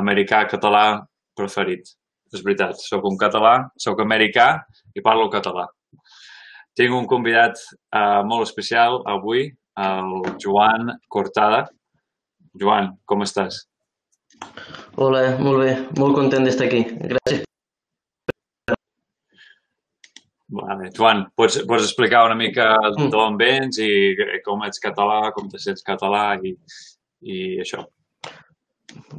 [0.00, 0.84] americà català
[1.36, 1.94] preferit.
[2.30, 4.52] És veritat, sóc un català, sóc americà
[4.94, 5.66] i parlo català.
[6.78, 9.48] Tinc un convidat uh, molt especial avui,
[9.80, 11.64] el Joan Cortada.
[12.60, 13.64] Joan, com estàs?
[14.96, 16.84] Hola, molt bé, molt content d'estar aquí.
[17.14, 17.46] Gràcies.
[20.50, 20.88] Vale.
[20.96, 23.90] Joan, pots, pots explicar una mica d'on vens i
[24.46, 26.56] com ets català, com te sents català i,
[27.22, 27.84] i això?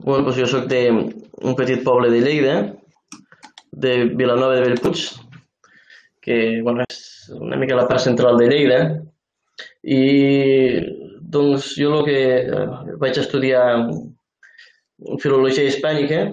[0.04, 2.56] Bueno, doncs jo sóc d'un petit poble de Lleida,
[3.72, 5.04] de Vilanova de Bellpuig,
[6.22, 8.80] que bueno, és una mica la part central de Lleida,
[9.84, 10.02] i
[11.32, 12.66] doncs jo el que eh,
[13.02, 13.66] vaig estudiar
[15.22, 16.26] filologia hispànica,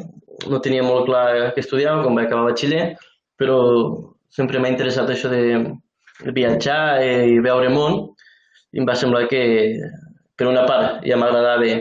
[0.49, 2.85] no tenia molt clar què estudiava quan vaig acabar batxiller,
[3.39, 3.59] però
[4.35, 8.01] sempre m'ha interessat això de viatjar i veure món
[8.75, 9.43] i em va semblar que,
[10.37, 11.79] per una part, ja m'agradava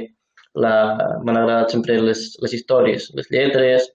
[0.64, 3.92] m'han agradat sempre les, les històries, les lletres,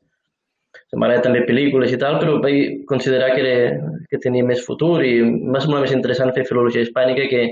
[0.97, 5.15] m'agrada també pel·lícules i tal, però vaig considerar que, era, que tenia més futur i
[5.25, 7.43] m'ha semblat més interessant fer filologia hispànica que,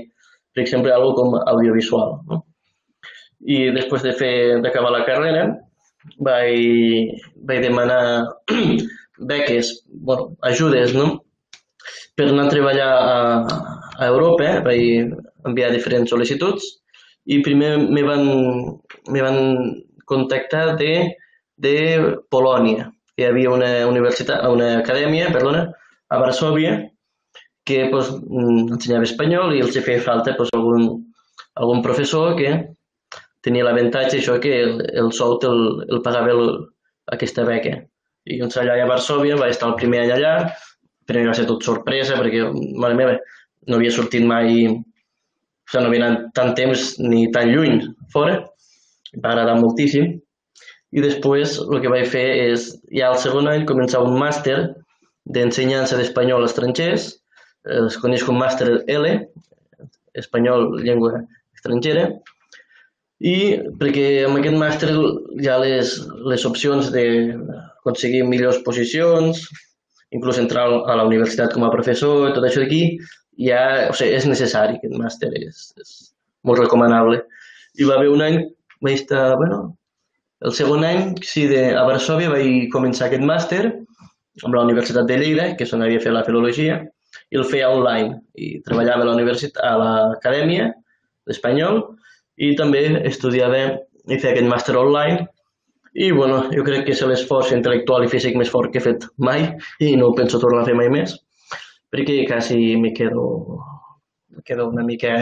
[0.53, 2.19] per exemple, algo com audiovisual.
[2.29, 2.41] No?
[3.41, 5.47] I després de fer d'acabar la carrera
[6.21, 7.17] vaig,
[7.49, 8.01] vaig demanar
[9.31, 11.23] beques, bueno, ajudes, no?
[12.17, 13.17] Per anar a treballar a,
[13.97, 15.15] a Europa, vaig
[15.49, 16.67] enviar diferents sol·licituds
[17.33, 18.25] i primer me van,
[19.09, 19.37] me van
[20.05, 20.93] contactar de,
[21.55, 21.75] de
[22.31, 22.89] Polònia.
[23.17, 25.67] Hi havia una universitat, una acadèmia, perdona,
[26.11, 26.75] a Varsovia,
[27.65, 30.87] que pues, ensenyava espanyol i els feia falta pues, algun,
[31.61, 32.53] algun professor que
[33.45, 36.51] tenia l'avantatge això que el, el sou el, el pagava el,
[37.15, 37.77] aquesta beca.
[38.29, 40.33] I doncs allà a Varsovia vaig estar el primer any allà,
[41.07, 42.43] però va ser tot sorpresa perquè,
[42.77, 43.15] mare meva,
[43.67, 47.81] no havia sortit mai, o sigui, no havia anat tant temps ni tan lluny
[48.13, 48.37] fora,
[49.17, 50.19] va agradar moltíssim.
[50.91, 54.57] I després el que vaig fer és, ja al segon any, començar un màster
[55.31, 57.07] d'ensenyança d'espanyol a estrangers,
[57.87, 59.11] es coneix com màster L,
[60.17, 61.21] espanyol, llengua
[61.55, 62.09] estrangera,
[63.21, 63.35] i
[63.79, 64.93] perquè amb aquest màster
[65.45, 65.93] ja les,
[66.25, 67.05] les opcions de
[67.81, 69.43] aconseguir millors posicions,
[70.11, 72.97] inclús entrar a la universitat com a professor, tot això d'aquí,
[73.39, 73.61] ja,
[73.91, 75.93] o sigui, és necessari aquest màster, és, és
[76.47, 77.21] molt recomanable.
[77.79, 78.41] I va haver un any,
[78.81, 79.61] vaig estar, bueno,
[80.41, 83.61] el segon any, sí, de, a Varsovia vaig començar aquest màster
[84.41, 86.79] amb la Universitat de Lleida, que és on havia fet la filologia,
[87.31, 88.21] i el feia online.
[88.35, 90.71] I treballava a la universitat, a l'acadèmia
[91.27, 91.83] d'espanyol
[92.41, 93.61] i també estudiava
[94.09, 95.27] i feia aquest màster online
[95.93, 99.05] i bueno, jo crec que és l'esforç intel·lectual i físic més fort que he fet
[99.19, 99.43] mai
[99.83, 101.17] i no penso tornar a fer mai més
[101.91, 103.25] perquè quasi me quedo,
[104.29, 105.15] me quedo una mica...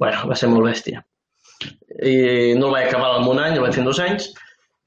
[0.00, 1.02] Bueno, va ser molt bèstia.
[2.00, 4.30] I no el vaig acabar en un any, el vaig fer en dos anys,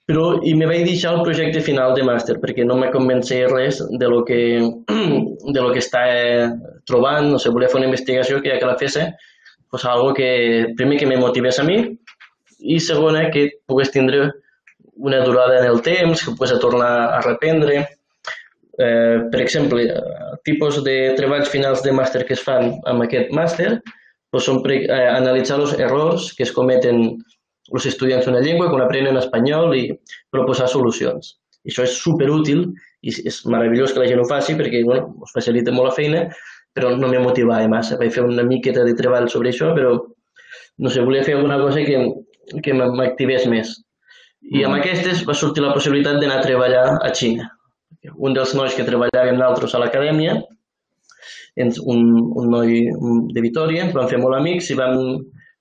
[0.10, 3.80] però i me vaig deixar el projecte final de màster perquè no me convencia res
[4.00, 4.40] de lo que,
[5.56, 6.04] de lo que està
[6.90, 8.98] trobant, no sé, volia fer una investigació que ja que la fes,
[9.72, 11.80] pues algo que primer que me motivés a mi
[12.60, 14.32] i segona que pogués tindre
[14.96, 17.88] una durada en el temps, que pogués tornar a reprendre.
[18.78, 19.88] Eh, per exemple,
[20.46, 23.76] tipus de treballs finals de màster que es fan amb aquest màster
[24.34, 27.04] doncs són pre, eh, analitzar els errors que es cometen
[27.74, 29.86] els estudiants d'una llengua quan aprenen espanyol i
[30.34, 31.38] proposar solucions.
[31.64, 32.66] I això és superútil
[33.04, 36.26] i és meravellós que la gent ho faci perquè bueno, us facilita molt la feina,
[36.76, 37.98] però no me motivava massa.
[38.02, 39.96] Vaig fer una miqueta de treball sobre això, però
[40.82, 42.00] no sé, volia fer alguna cosa que,
[42.66, 43.78] que m'activés més.
[44.44, 44.80] I amb mm.
[44.82, 47.48] aquestes va sortir la possibilitat d'anar a treballar a Xina.
[48.20, 50.42] Un dels nois que treballàvem nosaltres a l'acadèmia,
[51.62, 52.04] un,
[52.42, 52.84] un noi
[53.34, 55.00] de Vitoria, ens vam fer molt amics i vam,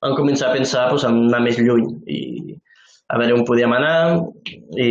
[0.02, 2.20] vam començar a pensar pues, en anar més lluny i
[3.12, 3.96] a veure on podíem anar
[4.80, 4.90] i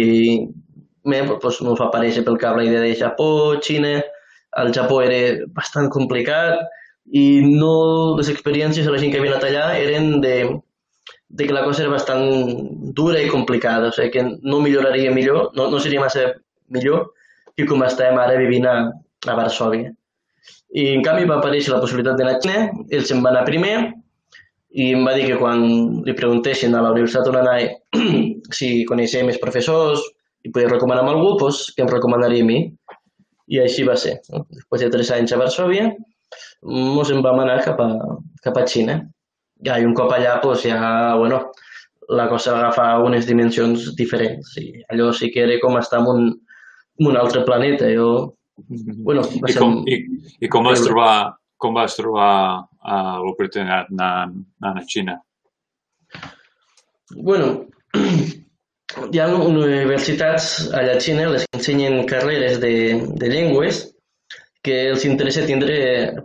[1.04, 3.96] me, pues, m'ho fa aparèixer pel cap la idea de Japó, Xina,
[4.62, 6.62] el Japó era bastant complicat
[7.18, 10.36] i no les experiències de la gent que havia anat allà eren de,
[11.30, 15.50] de que la cosa era bastant dura i complicada, o sigui que no milloraria millor,
[15.58, 16.28] no, no seria massa
[16.70, 17.10] millor
[17.58, 18.76] que com estem ara vivint a,
[19.28, 19.92] a Varsovia.
[20.72, 22.62] I en canvi va aparèixer la possibilitat d'anar a Xina,
[22.96, 23.76] ell se'n va anar primer
[24.72, 25.64] i em va dir que quan
[26.06, 27.40] li preguntessin a la universitat on
[28.58, 30.04] si coneixia més professors
[30.44, 32.62] i podia recomanar amb algú, doncs que em recomanaria a mi.
[33.52, 34.22] I així va ser.
[34.32, 35.90] Després de tres anys a Varsovia,
[36.64, 37.90] ens en vam anar cap a,
[38.46, 39.02] cap a Xina
[39.66, 40.78] ja, i un cop allà, doncs ja,
[41.20, 41.42] bueno,
[42.10, 44.56] la cosa va agafar unes dimensions diferents.
[44.58, 46.30] I allò sí que era com estar en un,
[47.00, 47.90] en un altre planeta.
[47.92, 48.12] Jo,
[48.70, 50.02] bueno, va I, com, i,
[50.42, 51.14] I com vas trobar,
[51.62, 55.18] com vas trobar uh, l'oportunitat anant, anant a Xina?
[57.16, 57.54] Bueno,
[59.12, 62.74] hi ha universitats allà a Xina les que ensenyen carreres de,
[63.20, 63.86] de llengües
[64.66, 65.76] que els interessa tindre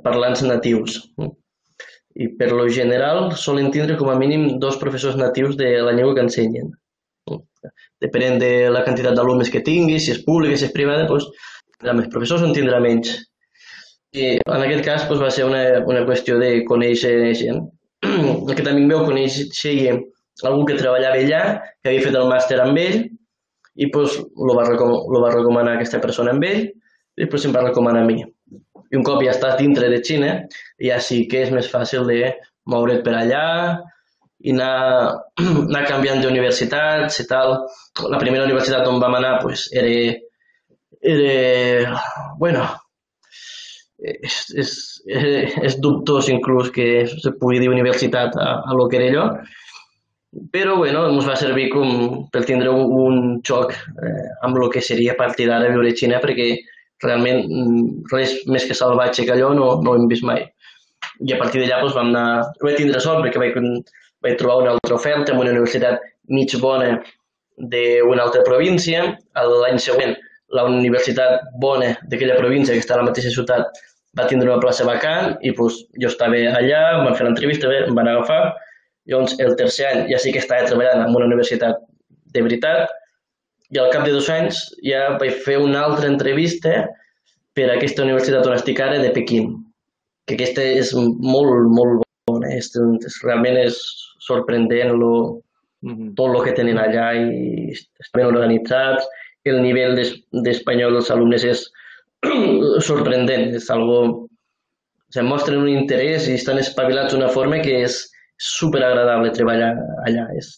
[0.04, 1.00] parlants natius.
[2.16, 6.14] I per lo general solen tindre com a mínim dos professors natius de la llengua
[6.16, 6.70] que ensenyen.
[8.00, 11.28] Depenent de la quantitat d'alumnes que tingui, si és pública, si és privada, doncs,
[11.76, 13.14] tindrà més professors en tindrà menys.
[14.16, 17.64] I en aquest cas doncs, va ser una, una qüestió de conèixer gent.
[18.06, 19.96] Aquest amic meu coneixia
[20.44, 21.42] algú que treballava allà,
[21.82, 23.02] que havia fet el màster amb ell,
[23.76, 24.16] i doncs,
[24.48, 26.64] lo va, recom lo va recomanar aquesta persona amb ell,
[27.16, 28.22] i després em va recomanar a mi.
[28.92, 30.32] I un cop ja estàs dintre de Xina,
[30.80, 32.32] ja sí que és més fàcil de
[32.70, 33.44] moure't per allà
[34.46, 35.16] i anar,
[35.68, 37.56] anar canviant d'universitats i tal.
[38.12, 39.90] La primera universitat on vam anar pues, era,
[41.02, 42.00] era
[42.38, 42.64] bueno,
[43.98, 44.72] és, és,
[45.06, 49.26] és dubtós inclús que se pugui dir universitat a, a lo que era allò,
[50.52, 54.82] però bueno, ens va servir com per tindre un, un xoc eh, amb el que
[54.84, 56.50] seria a partir d'ara viure a Xina, perquè
[57.04, 60.44] realment mm, res més que salvatge que allò no, no ho hem vist mai.
[61.24, 62.50] I a partir d'allà doncs, vam anar...
[62.62, 63.56] Vaig tindre sort perquè vaig,
[64.24, 66.98] vaig trobar una altra oferta en una universitat mig bona
[67.56, 69.06] d'una altra província.
[69.36, 70.16] L'any següent,
[70.54, 73.80] la universitat bona d'aquella província, que està a la mateixa ciutat,
[74.18, 77.96] va tindre una plaça vacant i doncs, jo estava allà, em van fer l'entrevista, em
[77.98, 78.54] van agafar.
[79.06, 81.82] Llavors, el tercer any ja sí que estava treballant en una universitat
[82.34, 82.90] de veritat,
[83.74, 86.86] i al cap de dos anys ja vaig fer una altra entrevista
[87.56, 89.52] per a aquesta universitat on estic ara de Pequín,
[90.26, 93.78] que aquesta és molt, molt bona, és, és, realment és
[94.26, 95.42] sorprendent lo,
[95.82, 96.14] mm -hmm.
[96.18, 99.06] tot el que tenen allà i estan ben organitzats,
[99.52, 101.66] el nivell d'espanyol dels alumnes és
[102.88, 104.28] sorprendent, és algo...
[105.14, 108.00] Se mostren un interès i estan espavilats d'una forma que és
[108.42, 109.70] super agradable treballar
[110.04, 110.24] allà.
[110.36, 110.48] És,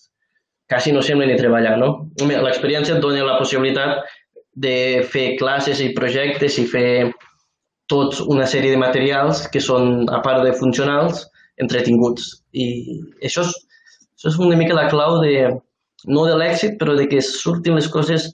[0.69, 1.91] quasi no sembla ni treballar, no?
[2.25, 4.09] L'experiència et dona la possibilitat
[4.59, 6.89] de fer classes i projectes i fer
[7.89, 11.25] tots una sèrie de materials que són, a part de funcionals,
[11.63, 12.29] entretinguts.
[12.53, 12.67] I
[13.25, 13.55] això és,
[14.19, 15.49] això és una mica la clau de,
[16.13, 18.29] no de l'èxit, però de que surtin les coses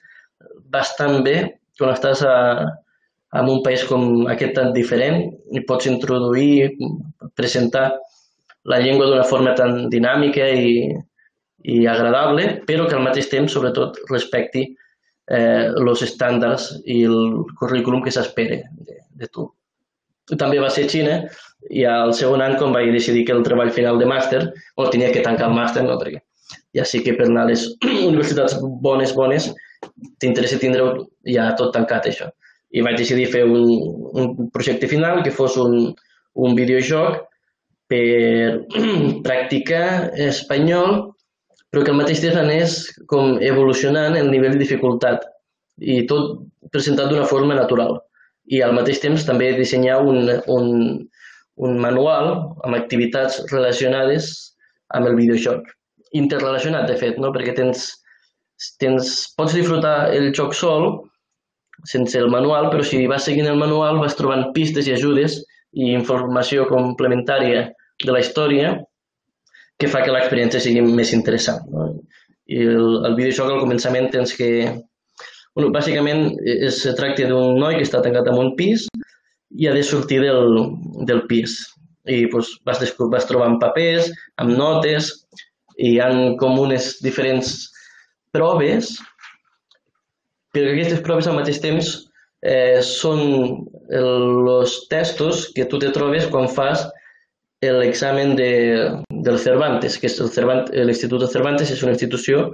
[0.75, 1.37] bastant bé
[1.79, 2.35] quan estàs a,
[3.39, 5.25] en un país com aquest tan diferent
[5.55, 6.75] i pots introduir,
[7.35, 7.89] presentar
[8.71, 10.77] la llengua d'una forma tan dinàmica i,
[11.65, 18.05] i agradable, però que al mateix temps, sobretot, respecti eh, els estàndards i el currículum
[18.05, 19.49] que s'espera de, de tu.
[20.41, 21.19] També va ser Xina
[21.69, 24.41] i al segon any, quan vaig decidir que el treball final de màster,
[24.77, 26.23] o tenia que tancar el màster, no, perquè
[26.77, 27.67] ja sí que per anar a les
[28.11, 29.51] universitats bones, bones,
[30.23, 30.89] t'interessa tindre
[31.29, 32.31] ja tot tancat, això.
[32.75, 33.69] I vaig decidir fer un,
[34.19, 35.93] un projecte final que fos un,
[36.35, 37.23] un videojoc
[37.91, 38.65] per
[39.27, 41.15] practicar espanyol
[41.75, 42.75] però que al mateix temps anés
[43.11, 45.25] com evolucionant el nivell de dificultat
[45.83, 47.97] i tot presentat d'una forma natural.
[48.47, 50.69] I al mateix temps també dissenyar un, un,
[51.67, 52.31] un manual
[52.63, 54.31] amb activitats relacionades
[54.95, 55.67] amb el videojoc.
[56.15, 57.33] Interrelacionat, de fet, no?
[57.35, 57.89] perquè tens,
[58.81, 60.89] tens, pots disfrutar el joc sol
[61.91, 65.41] sense el manual, però si vas seguint el manual vas trobant pistes i ajudes
[65.75, 67.67] i informació complementària
[68.05, 68.75] de la història
[69.79, 71.65] que fa que l'experiència sigui més interessant.
[71.73, 71.91] No?
[72.47, 74.51] I el, el videojoc al començament tens que...
[75.55, 78.89] Bueno, bàsicament es tracta d'un noi que està tancat en un pis
[79.55, 80.59] i ha de sortir del,
[81.07, 81.61] del pis.
[82.11, 82.83] I doncs, vas,
[83.13, 84.11] vas trobant papers,
[84.43, 85.13] amb notes,
[85.79, 86.09] i hi ha
[86.41, 87.55] com unes diferents
[88.35, 88.97] proves,
[90.55, 91.95] però aquestes proves al mateix temps
[92.45, 93.23] eh, són
[93.95, 96.85] els testos que tu te trobes quan fas
[97.65, 98.53] l'examen de,
[99.25, 102.51] del Cervantes, que és l'Institut de Cervantes és una institució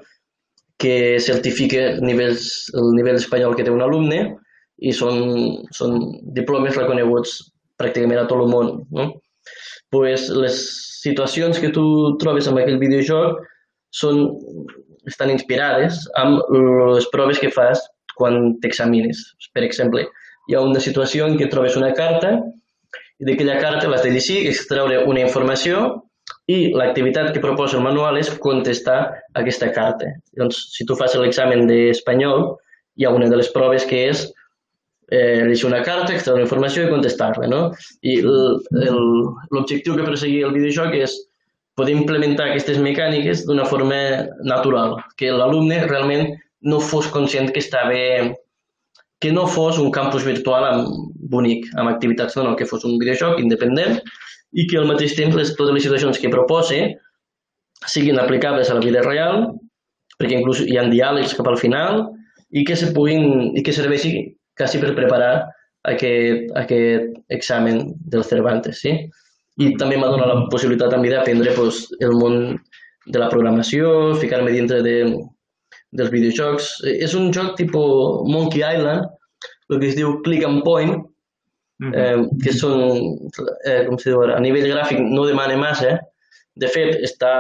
[0.81, 4.21] que certifica nivells, el nivell espanyol que té un alumne
[4.81, 5.19] i són,
[5.77, 5.99] són
[6.37, 7.35] diplomes reconeguts
[7.81, 8.71] pràcticament a tot el món.
[8.95, 9.11] No?
[9.93, 10.61] Pues les
[11.03, 11.85] situacions que tu
[12.23, 13.43] trobes amb aquell videojoc
[13.97, 14.23] són,
[15.11, 16.41] estan inspirades amb
[16.95, 17.83] les proves que fas
[18.17, 19.21] quan t'examines.
[19.55, 20.07] Per exemple,
[20.49, 22.37] hi ha una situació en què trobes una carta
[23.21, 25.83] i d'aquella carta l'has de llegir, extreure una informació
[26.51, 29.01] i l'activitat que proposa el manual és contestar
[29.39, 30.09] aquesta carta.
[30.39, 32.47] Doncs, si tu fas l'examen d'espanyol,
[32.97, 34.25] hi ha una de les proves que és
[35.11, 37.51] eh, llegir una carta, extreure una informació i contestar-la.
[37.51, 37.63] No?
[38.03, 41.17] I l'objectiu que perseguia el videojoc és
[41.79, 44.01] poder implementar aquestes mecàniques d'una forma
[44.45, 47.97] natural, que l'alumne realment no fos conscient que estava
[49.21, 50.89] que no fos un campus virtual amb,
[51.31, 54.01] bonic, amb activitats, no, no, que fos un videojoc independent
[54.57, 56.81] i que al mateix temps les, totes les situacions que propose
[57.87, 59.45] siguin aplicables a la vida real,
[60.19, 62.07] perquè inclús hi ha diàlegs cap al final
[62.51, 64.15] i que se puguin i que serveixi
[64.59, 65.47] quasi per preparar
[65.89, 68.97] aquest, aquest examen del Cervantes, sí?
[69.61, 72.37] I també m'ha donat la possibilitat també d'aprendre pues, el món
[73.07, 74.97] de la programació, ficar-me dintre de,
[75.97, 76.73] dels videojocs.
[76.89, 79.09] És un joc tipus Monkey Island,
[79.71, 80.97] el que es diu Click and Point,
[81.93, 82.83] eh, que són,
[83.65, 85.97] eh, com se diu ara, a nivell gràfic no demana massa.
[86.61, 87.33] De fet, està,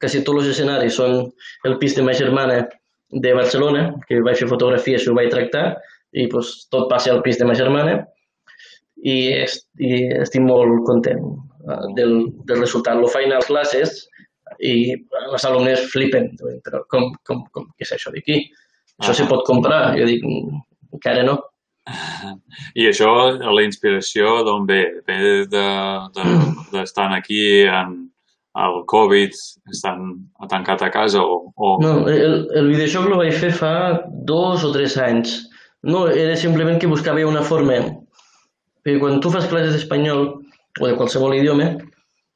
[0.00, 1.24] quasi tots els escenaris són
[1.68, 2.64] el pis de ma germana
[3.10, 5.66] de Barcelona, que vaig fer fotografies i ho vaig tractar,
[6.12, 8.02] i pues, tot passa al pis de ma germana,
[9.04, 12.18] i, est, i estic molt content eh, del,
[12.48, 12.98] del resultat.
[13.00, 13.96] Lo faig a les classes
[14.64, 14.94] i
[15.24, 16.30] els alumnes flipen,
[16.64, 18.40] però com, com, com què és això d'aquí?
[19.00, 19.18] Això ah.
[19.20, 19.82] se pot comprar?
[19.98, 20.24] Jo dic,
[20.94, 21.38] encara no.
[22.80, 24.80] I això, la inspiració d'on ve?
[25.08, 25.20] Ve
[25.52, 27.96] d'estar de, de, de aquí en
[28.54, 29.34] el Covid,
[29.72, 30.12] estan
[30.48, 31.50] tancat a casa o...?
[31.56, 31.74] o...
[31.82, 33.74] No, el, el videojoc el vaig fer fa
[34.28, 35.40] dos o tres anys.
[35.84, 37.82] No, era simplement que buscava una forma...
[38.84, 40.26] Perquè quan tu fas classes d'espanyol
[40.80, 41.70] o de qualsevol idioma,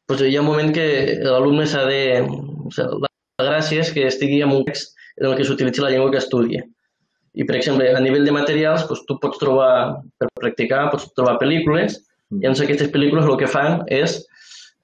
[0.08, 0.88] doncs hi ha un moment que
[1.26, 2.00] l'alumne s'ha de...
[2.24, 3.04] O sigui,
[3.38, 6.18] la gràcia és que estigui en un text en el que s'utilitzi la llengua que
[6.22, 6.64] estudia.
[7.38, 11.36] I, per exemple, a nivell de materials, doncs, tu pots trobar, per practicar, pots trobar
[11.42, 12.00] pel·lícules,
[12.32, 14.16] i llavors aquestes pel·lícules el que fan és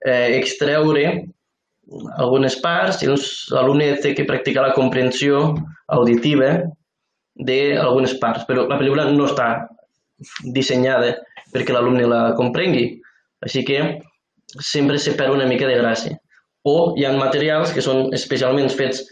[0.07, 1.05] eh, extreure
[2.23, 3.03] algunes parts.
[3.03, 5.51] I doncs l'alumne té que practicar la comprensió
[5.99, 6.53] auditiva
[7.35, 9.49] d'algunes parts, però la pel·lícula no està
[10.55, 11.17] dissenyada
[11.55, 12.89] perquè l'alumne la comprengui.
[13.47, 13.81] Així que
[14.61, 16.19] sempre se perd una mica de gràcia.
[16.65, 19.03] O hi ha materials que són especialment fets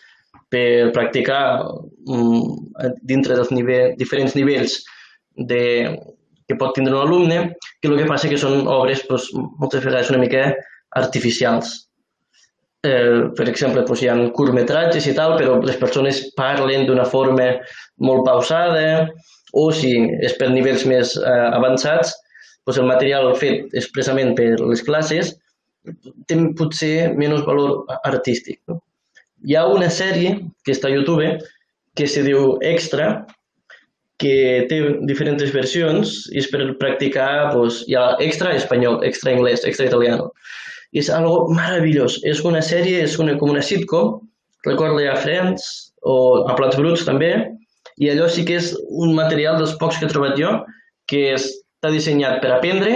[0.53, 2.59] per practicar um,
[3.09, 4.81] dintre dels nivell, diferents nivells
[5.37, 5.63] de,
[6.49, 7.39] que pot tindre un alumne,
[7.81, 9.31] que el que passa que són obres doncs,
[9.61, 10.51] moltes vegades una mica
[11.01, 11.73] artificials.
[12.85, 17.53] Eh, per exemple, doncs, hi ha curtmetratges i tal, però les persones parlen d'una forma
[18.09, 19.07] molt pausada,
[19.53, 19.93] o si
[20.25, 22.13] és per nivells més eh, avançats,
[22.67, 25.35] doncs el material fet expressament per les classes
[26.31, 28.61] té potser menys valor artístic.
[28.71, 28.79] No?
[29.43, 31.27] Hi ha una sèrie que està a YouTube
[31.99, 33.25] que se diu Extra,
[34.23, 34.35] que
[34.71, 34.79] té
[35.09, 40.31] diferents versions i és per practicar, doncs, hi ha extra espanyol, extra anglès, extra italiano.
[40.95, 42.21] I és algo meravellós.
[42.29, 44.21] És una sèrie, és una, com una sitcom,
[44.69, 45.67] recorda a Friends
[46.07, 47.33] o a Plats Bruts també,
[47.99, 50.55] i allò sí que és un material dels pocs que he trobat jo,
[51.11, 51.33] que
[51.83, 52.93] està dissenyat per aprendre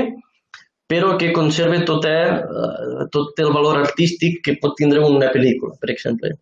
[0.87, 5.91] però que conserva tot, eh, tot el valor artístic que pot tindre una pel·lícula, per
[5.91, 6.37] exemple.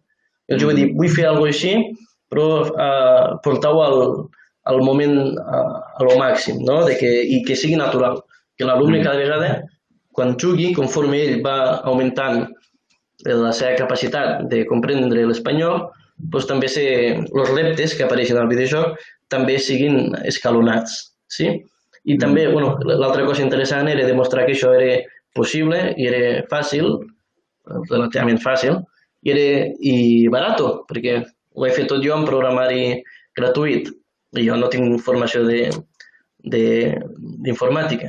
[0.53, 1.73] Jo vaig dir, vull fer alguna així,
[2.29, 3.99] però eh, portar-ho al,
[4.69, 5.63] al moment, a,
[5.97, 6.83] a lo màxim, no?
[6.85, 8.21] de que, i que sigui natural.
[8.59, 9.63] Que l'alumne cada vegada,
[10.13, 12.45] quan jugui, conforme ell va augmentant
[13.25, 15.87] la seva capacitat de comprendre l'espanyol,
[16.21, 16.85] doncs també se,
[17.17, 19.01] els reptes que apareixen al videojoc
[19.33, 21.01] també siguin escalonats.
[21.33, 21.49] Sí?
[22.05, 24.99] I també, bueno, l'altra cosa interessant era demostrar que això era
[25.35, 26.91] possible i era fàcil,
[27.91, 28.77] relativament fàcil,
[29.25, 29.47] i era
[29.81, 31.17] i barato, perquè
[31.55, 33.03] ho he fet tot jo en programari
[33.37, 33.89] gratuït
[34.37, 35.45] i jo no tinc formació
[36.45, 38.09] d'informàtica.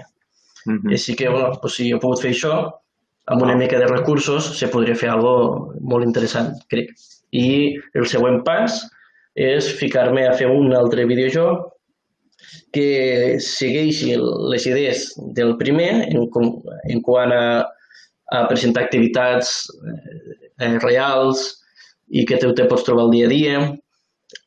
[0.66, 0.92] Mm -hmm.
[0.92, 2.72] Així que, bueno, pues, si he pogut fer això,
[3.28, 6.90] amb una mica de recursos se podria fer algo molt interessant, crec.
[7.32, 8.90] I el següent pas
[9.36, 11.75] és ficar-me a fer un altre videojoc
[12.76, 14.16] que segueixi
[14.52, 17.46] les idees del primer en, en quant a,
[18.36, 19.54] a presentar activitats
[20.60, 21.46] eh, reals
[22.12, 23.60] i que te, te pots trobar el dia a dia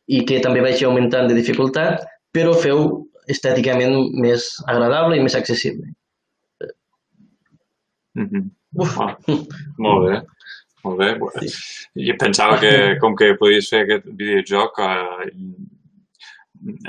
[0.08, 2.84] i que també vagi augmentant de dificultat, però feu
[3.28, 5.92] estèticament més agradable i més accessible.
[8.16, 8.50] Mm -hmm.
[8.76, 8.98] Uf.
[9.00, 9.16] Ah,
[9.78, 10.20] molt bé.
[10.84, 11.08] Molt bé.
[11.40, 12.04] Sí.
[12.08, 15.30] Jo pensava que com que podies fer aquest videojoc eh,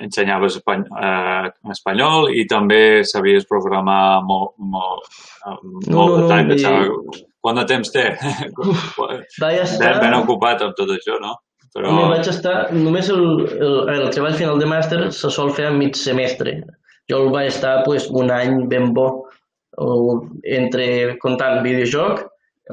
[0.01, 6.63] ensenyaves eh, espanyol i també sabies programar molt, molt, molt no, no, de temps.
[6.63, 8.03] No, Quant de temps té?
[9.39, 9.93] Vaig estar...
[10.01, 11.37] Ben, ocupat amb tot això, no?
[11.71, 11.87] Però...
[11.87, 12.55] No, vaig estar...
[12.75, 13.23] Només el,
[13.55, 16.57] el, el treball final de màster se sol fer a mig semestre.
[17.09, 19.07] Jo el vaig estar pues, un any ben bo
[20.43, 22.25] entre comptant videojoc,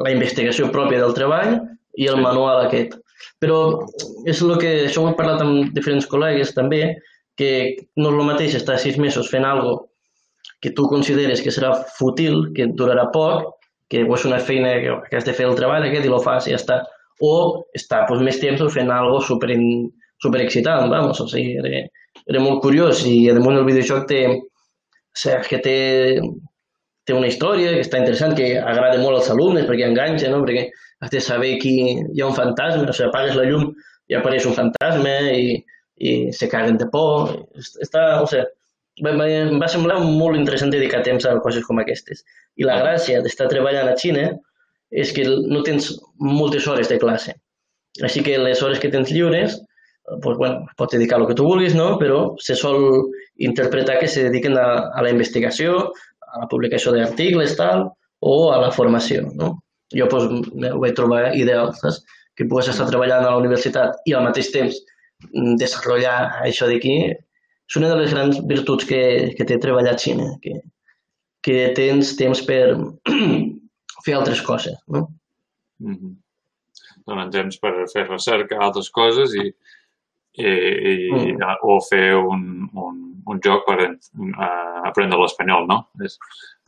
[0.02, 1.60] la investigació pròpia del treball
[1.96, 2.98] i el manual aquest.
[3.42, 3.58] Però
[4.28, 6.82] és el que això ho he parlat amb diferents col·legues també,
[7.36, 7.50] que
[8.00, 9.76] no és el mateix estar sis mesos fent algo
[10.62, 13.52] que tu consideres que serà fútil, que durarà poc,
[13.90, 16.48] que és una feina que, que has de fer el treball aquest i lo fas
[16.48, 16.80] i ja està.
[17.22, 17.34] O
[17.76, 19.52] estar pues, més temps fent algo super,
[20.22, 21.84] super excitant, vamos, o sigui, era,
[22.26, 25.78] era molt curiós i damunt el videojoc té, o sigui, que té,
[27.06, 30.42] té una història que està interessant, que agrada molt als alumnes perquè enganxa, no?
[30.44, 30.66] perquè
[31.04, 33.70] has de saber que hi ha un fantasma, o sigui, apagues la llum
[34.10, 35.56] i apareix un fantasma i,
[35.98, 37.36] i se caguen de por.
[37.84, 38.46] Està, o sigui,
[39.04, 42.24] em va semblar molt interessant dedicar temps a coses com aquestes.
[42.56, 44.30] I la gràcia d'estar treballant a Xina
[44.90, 45.90] és que no tens
[46.22, 47.34] moltes hores de classe.
[48.06, 49.58] Així que les hores que tens lliures,
[50.22, 51.96] pues, bueno, pots dedicar el que tu vulguis, no?
[51.98, 55.92] però se sol interpretar que se dediquen a, a la investigació,
[56.36, 57.88] a la publicació d'articles, tal,
[58.20, 59.26] o a la formació.
[59.40, 59.54] No?
[59.94, 62.02] Jo pues, ho vaig trobar ideal, saps?
[62.36, 64.76] que pugues estar treballant a la universitat i al mateix temps
[65.32, 66.96] mm, desenvolupar això d'aquí
[67.66, 69.00] és una de les grans virtuts que,
[69.38, 70.60] que té treballar a Xina, que,
[71.42, 72.76] que tens temps per
[74.04, 74.76] fer altres coses.
[74.86, 75.08] No?
[75.80, 76.14] Mm -hmm.
[77.06, 79.46] Donen temps per fer recerca, altres coses i,
[80.38, 81.58] i, i mm.
[81.62, 85.80] o fer un, un, un joc per uh, aprendre l'espanyol, no?
[86.04, 86.18] És,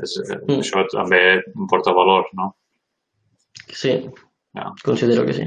[0.02, 0.58] és, mm.
[0.60, 1.20] Això també
[1.70, 2.52] porta valor, no?
[3.68, 3.94] Sí,
[4.56, 4.72] ja.
[4.84, 5.46] considero que sí.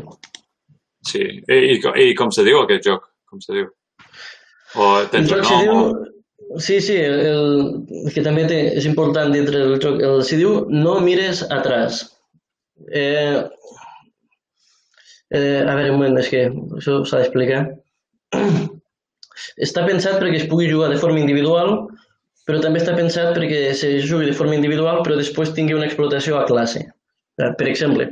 [1.07, 3.07] Sí, I, i, i com se diu aquest joc?
[3.29, 3.69] Com se diu?
[4.79, 5.61] O tens un nom?
[5.65, 6.09] Diu...
[6.59, 10.01] Sí, sí, el, el que també té, és important dintre del joc.
[10.03, 12.03] El, si diu no mires atrás.
[12.91, 13.39] Eh,
[15.31, 17.63] eh, a veure, un moment, és que això s'ha d'explicar.
[19.67, 21.75] Està pensat perquè es pugui jugar de forma individual,
[22.47, 26.39] però també està pensat perquè se jugui de forma individual però després tingui una explotació
[26.39, 26.83] a classe.
[27.39, 28.09] Per exemple,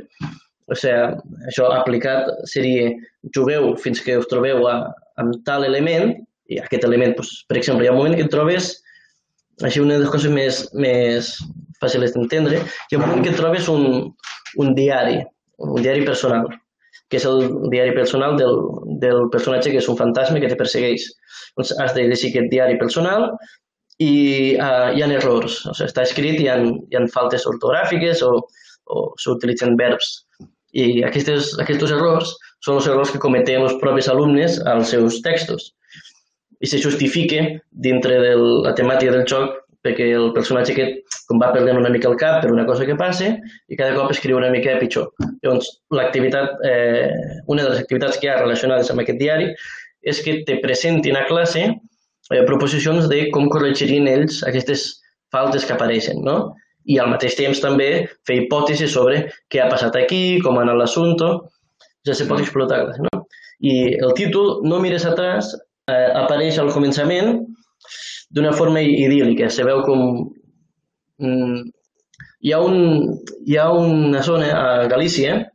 [0.70, 1.20] o sigui,
[1.50, 2.90] això aplicat seria
[3.36, 4.76] jugueu fins que us trobeu a,
[5.20, 6.14] amb tal element
[6.50, 8.72] i aquest element, doncs, per exemple, hi ha un moment que et trobes,
[9.66, 11.34] així una de les coses més, més
[11.82, 14.10] fàcils d'entendre, hi ha un moment que trobes un,
[14.62, 15.20] un diari,
[15.62, 16.48] un diari personal,
[17.10, 18.56] que és el diari personal del,
[19.02, 21.08] del personatge que és un fantasma que te persegueix.
[21.60, 23.28] Doncs has de llegir aquest diari personal
[24.00, 25.60] i uh, hi ha errors.
[25.68, 28.32] O sigui, està escrit, hi ha, hi ha faltes ortogràfiques o,
[28.88, 30.22] o s'utilitzen verbs.
[30.72, 32.32] I aquestes, aquests errors
[32.64, 35.72] són els errors que cometen els propis alumnes als seus textos
[36.60, 41.52] i se justifica dintre de la temàtica del joc perquè el personatge aquest com va
[41.54, 44.50] perdent una mica el cap per una cosa que passa i cada cop escriu una
[44.52, 45.08] mica pitjor.
[45.40, 47.06] Llavors, l'activitat, eh,
[47.46, 49.48] una de les activitats que hi ha relacionades amb aquest diari
[50.02, 54.88] és que te presentin a classe eh, proposicions de com corregirien ells aquestes
[55.32, 56.54] faltes que apareixen, no?
[56.88, 57.90] I al mateix temps també
[58.26, 61.28] fer hipòtesis sobre què ha passat aquí, com ha anat l'assumpte,
[62.06, 63.24] ja se pot explotar, no?
[63.60, 65.52] I el títol, No mires atrás,
[65.90, 67.44] eh, apareix al començament
[68.30, 69.50] d'una forma idíl·lica.
[69.50, 70.30] Se veu com...
[71.20, 71.68] Mm,
[72.40, 72.78] hi, ha un,
[73.44, 75.50] hi ha una zona a Galícia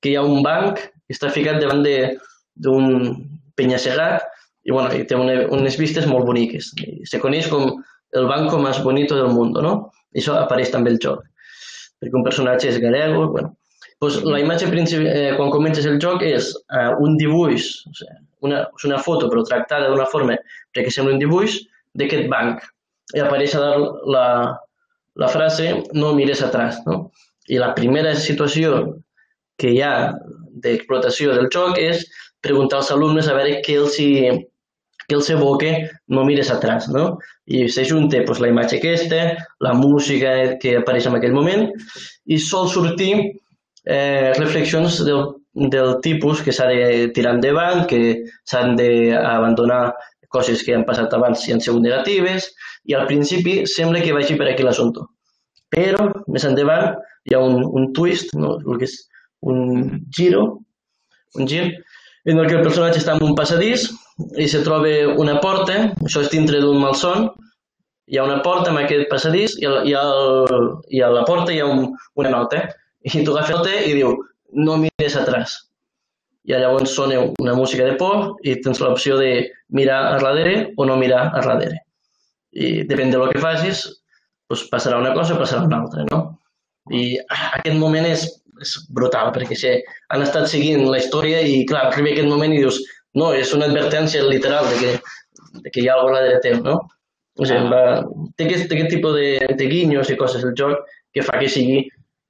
[0.00, 1.82] que hi ha un banc que està ficat davant
[2.54, 3.10] d'un
[3.60, 4.26] penya-segat
[4.64, 6.72] i, bueno, i té una, unes vistes molt boniques.
[7.08, 7.68] Se coneix com
[8.16, 9.74] el banco més bonito del món, no?
[10.16, 11.22] I això apareix també el joc.
[12.00, 13.54] Perquè un personatge és gallego, bueno,
[14.00, 18.16] pues la imatge principal, eh, quan comences el joc és eh, un dibuix, o sigui,
[18.48, 20.38] una, és una foto però tractada d'una forma
[20.72, 21.58] perquè sembla un dibuix
[22.00, 22.64] d'aquest banc.
[23.12, 23.64] I apareix a
[24.14, 24.24] la,
[25.20, 26.80] la frase no mires atrás.
[26.86, 27.10] No?
[27.52, 28.80] I la primera situació
[29.60, 30.14] que hi ha
[30.64, 32.06] d'explotació del joc és
[32.40, 34.30] preguntar als alumnes a veure què els, hi,
[35.06, 35.72] què els evoca
[36.14, 36.88] no mires atrás.
[36.92, 37.18] No?
[37.46, 39.20] I s'ajunta pues, la imatge aquesta,
[39.66, 41.68] la música que apareix en aquell moment
[42.26, 45.26] i sol sortir eh, reflexions del,
[45.74, 49.82] del tipus que s'ha de tirar endavant, que s'han d'abandonar
[50.30, 52.52] coses que han passat abans i han sigut negatives,
[52.86, 55.02] i al principi sembla que vagi per aquí l'assumpte.
[55.74, 56.94] Però més endavant
[57.26, 58.56] hi ha un, un twist, no?
[58.62, 58.96] el que és
[59.50, 60.44] un giro,
[61.38, 61.66] un gir,
[62.24, 63.86] en el que el personatge està en un passadís
[64.36, 67.30] i se troba una porta, això és dintre d'un malson,
[68.10, 71.54] hi ha una porta amb aquest passadís i, a, i, al, i a la porta
[71.54, 71.86] hi ha un,
[72.18, 72.64] una nota
[73.06, 74.16] i tu agafes el té i diu
[74.66, 75.54] no mires atrás.
[76.44, 80.86] I llavors sona una música de por i tens l'opció de mirar a darrere o
[80.88, 81.84] no mirar a darrere.
[82.50, 83.84] I depèn de lo que facis,
[84.50, 86.20] doncs passarà una cosa o passarà una altra, no?
[86.90, 88.26] I aquest moment és,
[88.64, 89.74] és brutal, perquè si
[90.14, 92.80] han estat seguint la història i, clar, arriba aquest moment i dius
[93.18, 94.90] no, és una advertència literal de que,
[95.64, 96.76] de que hi ha alguna cosa teu, no?
[97.40, 98.02] O sigui, va,
[98.36, 101.48] té aquest, té aquest tipus de, de guinyos i coses del joc que fa que
[101.50, 101.80] sigui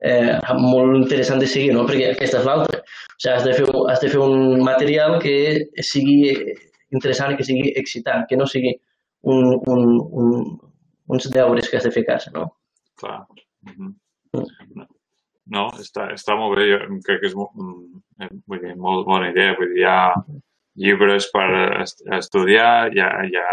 [0.07, 1.87] eh, molt interessant de seguir, no?
[1.89, 2.81] perquè aquesta és l'altra.
[2.81, 5.35] O sigui, has de, fer, has de fer un material que
[5.87, 6.31] sigui
[6.95, 8.77] interessant, que sigui excitant, que no sigui
[9.35, 9.85] un, un,
[10.23, 10.31] un,
[11.11, 12.33] uns deures que has de fer a casa.
[12.37, 12.47] No?
[13.01, 13.21] Clar.
[13.67, 14.87] Mm -hmm.
[15.51, 16.69] No, està, està molt bé.
[16.71, 19.57] Jo crec que és molt, mm, vull dir, molt bona idea.
[19.59, 20.15] Vull dir, hi ha
[20.81, 21.49] llibres per
[22.17, 23.49] estudiar, hi ha, hi ha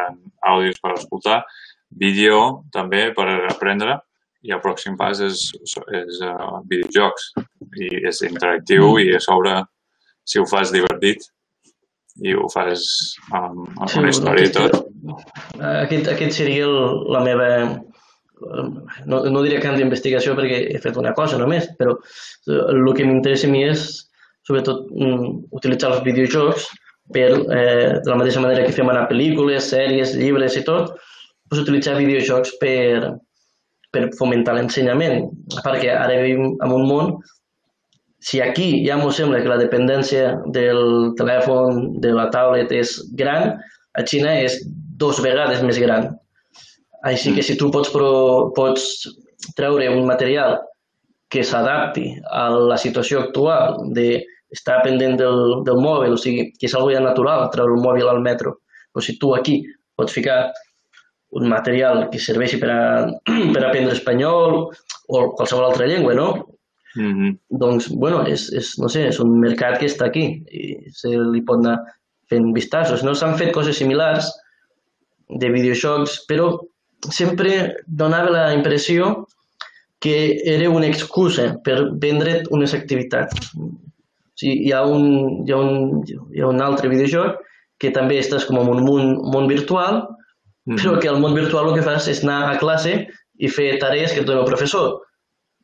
[0.54, 1.42] àudios per escoltar,
[1.90, 3.98] vídeo també per aprendre
[4.46, 5.48] i el pròxim pas és,
[5.98, 7.32] és uh, videojocs
[7.82, 9.56] i és interactiu i a sobre
[10.28, 11.26] si ho fas divertit
[12.26, 12.86] i ho fas
[13.32, 14.78] amb, amb Sí, una història i tot.
[15.60, 16.78] Aquest, aquest seria el,
[17.14, 17.50] la meva...
[19.10, 23.08] No, no diré camp d'investigació perquè he fet una cosa només, però eh, el que
[23.08, 23.88] m'interessa a mi és,
[24.48, 26.68] sobretot, mm, utilitzar els videojocs
[27.14, 30.94] per, eh, de la mateixa manera que fem anar pel·lícules, sèries, llibres i tot,
[31.48, 33.16] doncs utilitzar videojocs per,
[33.96, 35.26] per fomentar l'ensenyament.
[35.56, 37.18] Que ara vivim en un món
[38.20, 43.54] si aquí ja m'ho sembla que la dependència del telèfon, de la tablet és gran,
[43.98, 44.58] a Xina és
[44.98, 46.10] dos vegades més gran.
[47.06, 49.06] Així que si tu pots, pro, pots
[49.56, 50.58] treure un material
[51.30, 54.24] que s'adapti a la situació actual de
[54.56, 58.08] estar pendent del, del mòbil, o sigui, que és algo ja natural treure el mòbil
[58.08, 58.58] al metro,
[58.94, 59.60] però si tu aquí
[60.00, 60.54] pots ficar
[61.38, 62.84] un material que serveixi per, a,
[63.54, 64.62] per aprendre espanyol
[65.08, 66.30] o qualsevol altra llengua, no?
[66.96, 67.38] Mm -hmm.
[67.50, 71.44] doncs, bueno, és, és, no sé, és un mercat que està aquí i se li
[71.46, 71.78] pot anar
[72.30, 73.04] fent vistazos.
[73.04, 74.32] No s'han fet coses similars
[75.30, 76.58] de videojocs, però
[77.14, 79.28] sempre donava la impressió
[80.00, 83.50] que era una excusa per vendre unes activitats.
[83.58, 83.72] O
[84.38, 85.08] sigui, hi ha un,
[85.48, 87.42] hi ha un, hi ha un altre videojoc
[87.82, 90.04] que també estàs com en un món, món virtual,
[90.68, 92.94] però que al món virtual el que fas és anar a classe
[93.38, 94.98] i fer tarees que et dona el professor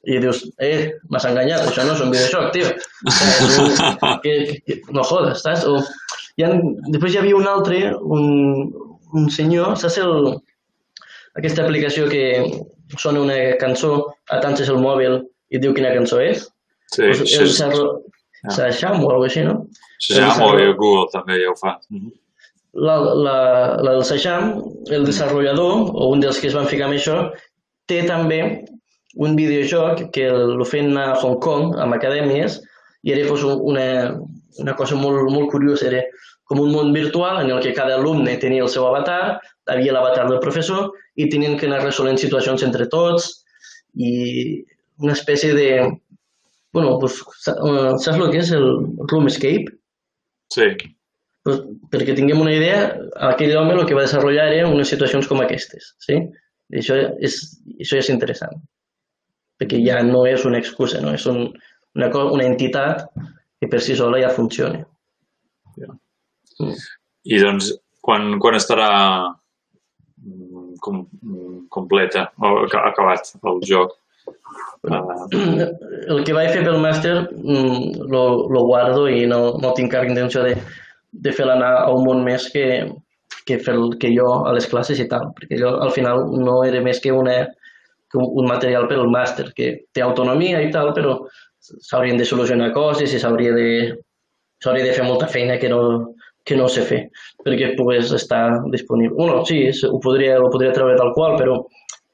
[0.03, 2.71] i dius, eh, m'has enganyat, això no és un videojoc, tio.
[3.07, 4.33] Un, que,
[4.65, 5.63] que, no jodes, saps?
[5.69, 5.77] O,
[6.35, 6.49] hi ha,
[6.91, 7.79] després hi havia un altre,
[8.17, 8.67] un,
[9.15, 10.33] un senyor, saps el,
[11.39, 12.23] aquesta aplicació que
[12.97, 13.93] sona una cançó,
[14.29, 16.47] atances el mòbil i et diu quina cançó és?
[16.93, 17.61] Sí, això el és.
[18.43, 18.51] Ah.
[18.57, 19.55] Shazam o alguna així, no?
[20.03, 21.77] Shazam o Google també ja ho fa.
[21.89, 22.11] Mhm.
[22.73, 23.37] la, la,
[23.85, 24.55] la del Seixam,
[24.89, 27.17] el desenvolupador, o un dels que es van ficar amb això,
[27.85, 28.39] té també
[29.21, 32.57] un videojoc que el feien a Hong Kong, amb acadèmies,
[33.05, 33.85] i era pues, una,
[34.59, 36.01] una cosa molt, molt curiosa, era
[36.49, 39.39] com un món virtual en el que cada alumne tenia el seu avatar,
[39.71, 43.29] havia l'avatar del professor i tenien que anar resolent situacions entre tots
[43.95, 44.63] i
[45.03, 45.69] una espècie de...
[46.73, 47.19] Bueno, pues,
[47.51, 48.67] eh, saps el que és el
[49.11, 49.69] Room Escape?
[50.53, 50.71] Sí,
[51.43, 51.59] Pues,
[51.91, 52.83] perquè tinguem una idea,
[53.27, 56.21] aquell home el que va desenvolupar era unes situacions com aquestes, sí?
[56.71, 56.95] I això
[57.27, 57.35] és,
[57.83, 58.61] això és interessant,
[59.59, 61.11] perquè ja no és una excusa, no?
[61.17, 61.49] és un,
[61.99, 63.03] una, una entitat
[63.59, 64.85] que per si sola ja funciona.
[67.27, 67.73] i doncs
[68.03, 69.42] quan, quan estarà mm,
[70.83, 71.03] com,
[71.73, 73.95] completa o aca- acabat el joc?
[74.83, 75.67] Uh,
[76.11, 80.03] El que vaig fer pel màster mm, lo, lo guardo i no, no tinc cap
[80.07, 80.53] intenció de,
[81.11, 82.65] de fer-la anar a un món més que,
[83.47, 86.61] que fer el que jo a les classes i tal, perquè jo al final no
[86.67, 87.37] era més que, una,
[88.11, 91.17] que un, un material per al màster, que té autonomia i tal, però
[91.63, 93.69] s'haurien de solucionar coses i s'hauria de,
[94.63, 96.12] s'hauria de fer molta feina que no,
[96.43, 96.99] que no sé fer
[97.43, 99.15] perquè pogués estar disponible.
[99.15, 101.61] Bueno, sí, ho podria, ho podria treure tal qual, però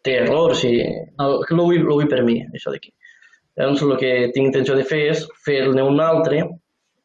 [0.05, 2.93] té errors i el, vull, lo vull per mi, això d'aquí.
[3.59, 6.45] Llavors, el que tinc intenció de fer és fer-ne un altre,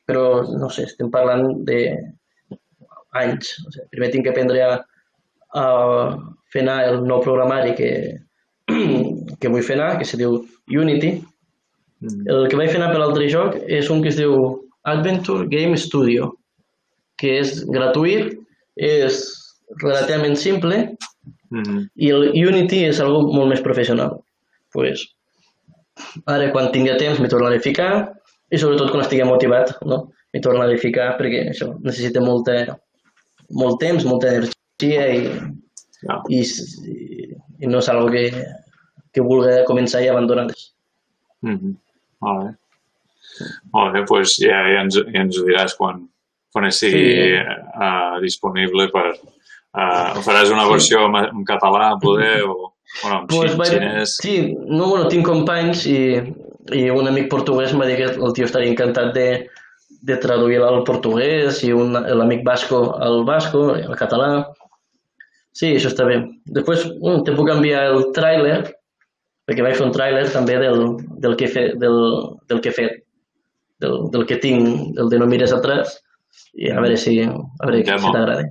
[0.06, 1.80] però, no sé, estem parlant de
[3.18, 3.56] anys.
[3.64, 4.76] O sigui, primer tinc que aprendre a,
[5.58, 5.64] a
[6.52, 7.90] fer anar el nou programari que,
[9.40, 11.16] que vull fer anar, que se diu Unity.
[12.04, 14.38] mm, El que vaig fer anar per l'altre joc és un que es diu
[14.94, 16.30] Adventure Game Studio,
[17.20, 18.34] que és gratuït,
[18.76, 19.20] és
[19.82, 20.80] relativament simple
[21.50, 24.18] mm, i el Unity és algo molt més professional.
[24.74, 25.04] Pues,
[26.26, 27.90] ara, quan tingui temps, m'hi tornaré a ficar
[28.50, 30.04] i sobretot quan estigui motivat, no?
[30.34, 32.56] m'hi tornaré a ficar perquè això necessita molta,
[33.54, 35.22] molt temps, molta energia i,
[36.34, 37.28] i, i,
[37.62, 38.26] i no és algo que,
[39.14, 40.48] que vulgui començar i abandonar.
[41.46, 41.74] Mm -hmm.
[42.24, 42.50] Molt bé.
[43.74, 46.04] Molt bé, doncs ja, ja, ens, ja ens ho diràs quan,
[46.54, 47.38] quan estigui Sí.
[47.74, 49.08] uh, disponible per...
[49.74, 52.70] Uh, faràs una versió en, en català, poder, o
[53.02, 54.12] bueno, en Pues, xin, vaig- xinès?
[54.22, 54.34] Sí,
[54.70, 55.98] no, bueno, tinc companys i,
[56.78, 59.26] i un amic portuguès m'ha dit que el tio estaria encantat de,
[60.06, 64.30] de traduir al portuguès i un, l'amic basco al basco, al català.
[65.54, 66.20] Sí, això està bé.
[66.54, 68.60] Després mm, te puc enviar el tràiler,
[69.46, 70.84] perquè vaig fer un tràiler també del,
[71.18, 71.98] del, que, he fet, del,
[72.46, 73.02] del que he fet,
[73.82, 75.98] del, del que tinc, el de no mires atrás,
[76.56, 78.44] i a veure si, a veure si t'agrada.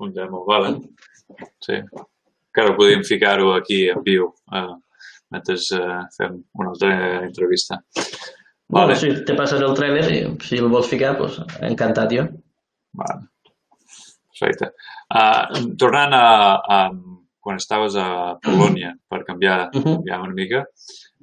[0.00, 0.76] Un demo, vale.
[1.60, 1.76] Sí.
[2.50, 4.72] Encara podríem ficar-ho aquí en viu uh,
[5.30, 6.92] mentre uh, fem una altra
[7.26, 7.78] entrevista.
[8.70, 8.96] Bueno, Vale.
[8.96, 12.24] sí, te passaré el tràiler i si el vols ficar, doncs, encantat jo.
[12.98, 13.26] Vale.
[14.30, 14.70] Perfecte.
[15.10, 16.26] Uh, tornant a,
[16.62, 16.78] a
[17.42, 19.96] quan estaves a Polònia, per canviar, Mhm.
[19.96, 20.64] canviar una mica,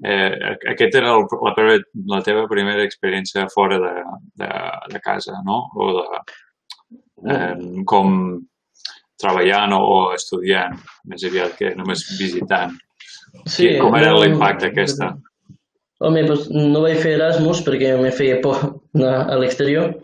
[0.04, 1.78] eh, aquest era el, la, teva,
[2.14, 3.94] la teva primera experiència fora de,
[4.44, 4.52] de,
[4.94, 5.64] de casa, no?
[5.76, 6.22] O de,
[7.34, 7.56] eh,
[7.90, 8.40] com
[9.18, 10.76] treballant o, o estudiant,
[11.10, 12.76] més aviat que només visitant.
[13.50, 15.16] Sí, com era no- l'impacte aquesta?
[16.06, 18.60] Home, doncs no vaig fer Erasmus perquè me feia por
[18.96, 19.96] anar a l'exterior,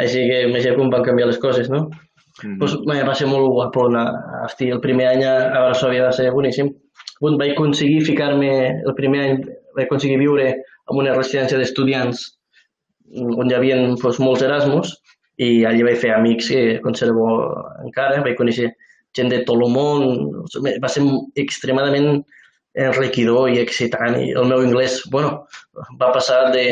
[0.00, 1.90] així que imagina com van canviar les coses, no?
[2.38, 2.54] Mhm.
[2.60, 3.88] Pues, bé, va ser molt guapo.
[3.90, 4.06] Anar,
[4.46, 5.32] hosti, el primer any a
[5.66, 6.68] Varsovia va ser boníssim.
[7.22, 8.50] Bon, vaig aconseguir ficar-me,
[8.86, 9.38] el primer any
[9.76, 12.24] vaig aconseguir viure en una residència d'estudiants
[13.14, 14.94] mm, on hi havia pues, molts Erasmus
[15.38, 17.28] i allí vaig fer amics que conservo
[17.84, 18.72] encara, vaig conèixer
[19.16, 20.04] gent de tot el món,
[20.82, 21.02] va ser
[21.40, 22.22] extremadament
[22.78, 25.46] enriquidor i excitant i el meu anglès, bueno,
[26.00, 26.66] va passar de...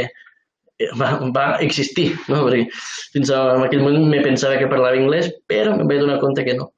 [1.01, 2.43] va, va existir, no?
[2.47, 2.67] Perquè
[3.15, 6.45] fins a, en aquell moment me pensava que parlava anglès, però em vaig donar compte
[6.47, 6.69] que no.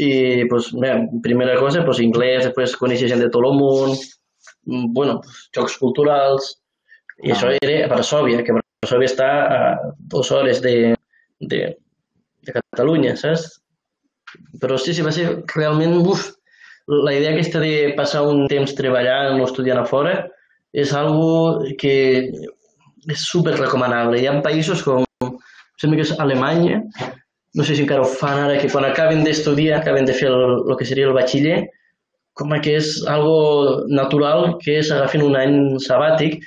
[0.00, 3.96] I, pues, bé, primera cosa, pues, anglès, després conèixer gent de tot el món,
[4.66, 5.20] mm, bueno,
[5.54, 6.58] jocs culturals,
[7.22, 7.34] i Ah.
[7.34, 9.58] això era a Varsovia, que Varsovia està a
[9.98, 10.94] dues hores de,
[11.40, 11.76] de,
[12.42, 13.60] de Catalunya, saps?
[14.60, 16.30] Però sí, sí, va ser realment, uf,
[16.88, 20.28] la idea aquesta de passar un temps treballant o estudiant a fora
[20.72, 21.94] és algo que
[23.12, 24.18] és super recomanable.
[24.18, 25.36] Hi ha països com, em
[25.78, 26.80] sembla que és Alemanya,
[27.54, 30.62] no sé si encara ho fan ara, que quan acaben d'estudiar, acaben de fer el,
[30.70, 31.58] el que seria el batxiller,
[32.38, 36.38] com que és algo natural que s'agafin un any sabàtic,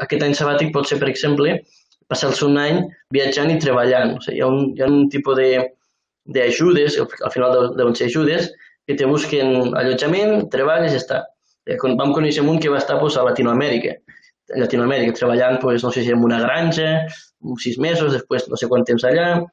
[0.00, 1.58] aquest any sabàtic pot ser, per exemple,
[2.08, 2.80] passar-se un any
[3.12, 4.16] viatjant i treballant.
[4.16, 5.48] O sigui, hi, ha un, hi ha un tipus de
[6.34, 8.46] d'ajudes, al final deuen- ser ajudes,
[8.86, 11.18] que te busquen allotjament, treballes i ja està.
[11.66, 13.92] Eh, Vam conèixer un que va estar pues, a Latinoamèrica,
[14.54, 17.04] a Latinoamèrica treballant, pues, no sé si en una granja,
[17.40, 19.44] uns sis mesos, després no sé quant temps allà.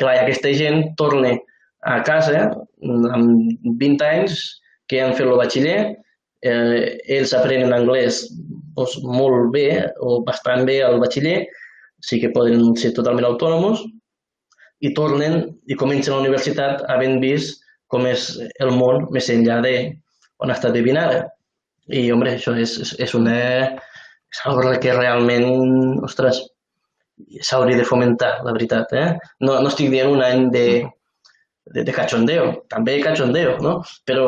[0.00, 1.34] Clar, aquesta gent torna
[1.86, 2.48] a casa
[3.16, 4.40] amb 20 anys
[4.90, 5.78] que han fet el batxiller,
[6.46, 8.24] eh, ells aprenen anglès
[8.76, 9.68] doncs, molt bé
[10.04, 11.46] o bastant bé al batxiller,
[12.04, 13.82] sí que poden ser totalment autònoms,
[14.84, 19.62] i tornen i comencen a la universitat havent vist com és el món més enllà
[19.64, 19.76] de
[20.42, 21.22] on ha estat vivint ara.
[21.86, 23.36] I, home, això és, és, és una...
[24.34, 25.46] és una que realment,
[26.04, 26.42] ostres,
[27.40, 29.08] s'hauria de fomentar, la veritat, eh?
[29.40, 30.66] No, no estic dient un any de,
[31.72, 33.78] de, de cachondeo, també cachondeo, no?
[34.08, 34.26] Però,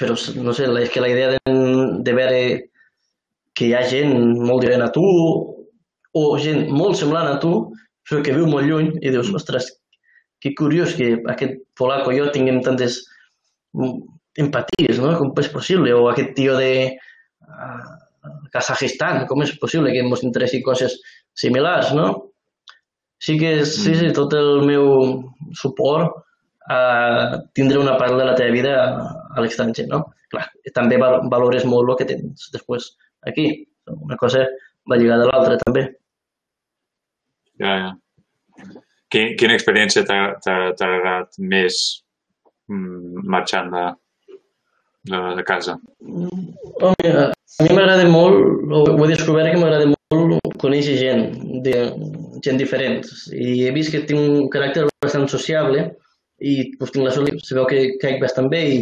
[0.00, 1.56] però no sé, és que la idea de,
[2.06, 2.40] de veure
[3.56, 5.04] que hi ha gent molt diferent a tu
[6.16, 7.52] o gent molt semblant a tu,
[8.06, 9.68] però que viu molt lluny i dius, ostres,
[10.40, 13.02] que curiós que aquest polaco i jo tinguem tantes
[14.40, 15.14] empaties, no?
[15.18, 15.92] Com és possible?
[15.96, 17.86] O aquest tio de uh,
[18.52, 20.96] Kazajistan, com és possible que ens interessi coses
[21.36, 22.06] similars, no?
[23.22, 24.86] Sí que, sí, sí, tot el meu
[25.56, 26.22] suport
[26.68, 28.74] a tindre una part de la teva vida
[29.36, 30.02] a l'estranger, no?
[30.32, 30.44] Clar,
[30.74, 32.90] també val- valores molt el que tens després
[33.30, 33.46] aquí.
[33.94, 34.42] Una cosa
[34.90, 35.86] va lligada a l'altra, també.
[37.62, 37.92] Ja, ja.
[39.08, 41.78] Quin, quina experiència t'ha agradat més
[42.68, 43.84] mm, marxant de,
[45.12, 45.76] de, de casa?
[46.02, 47.30] Home, a
[47.64, 49.86] mi m'agrada molt, ho he descobert que m'agrada
[50.62, 51.24] conèixer gent,
[51.64, 51.74] de,
[52.44, 53.04] gent diferent.
[53.32, 55.86] I he vist que tinc un caràcter bastant sociable
[56.44, 58.80] i pues, tinc la sort que se veu que caic bastant bé i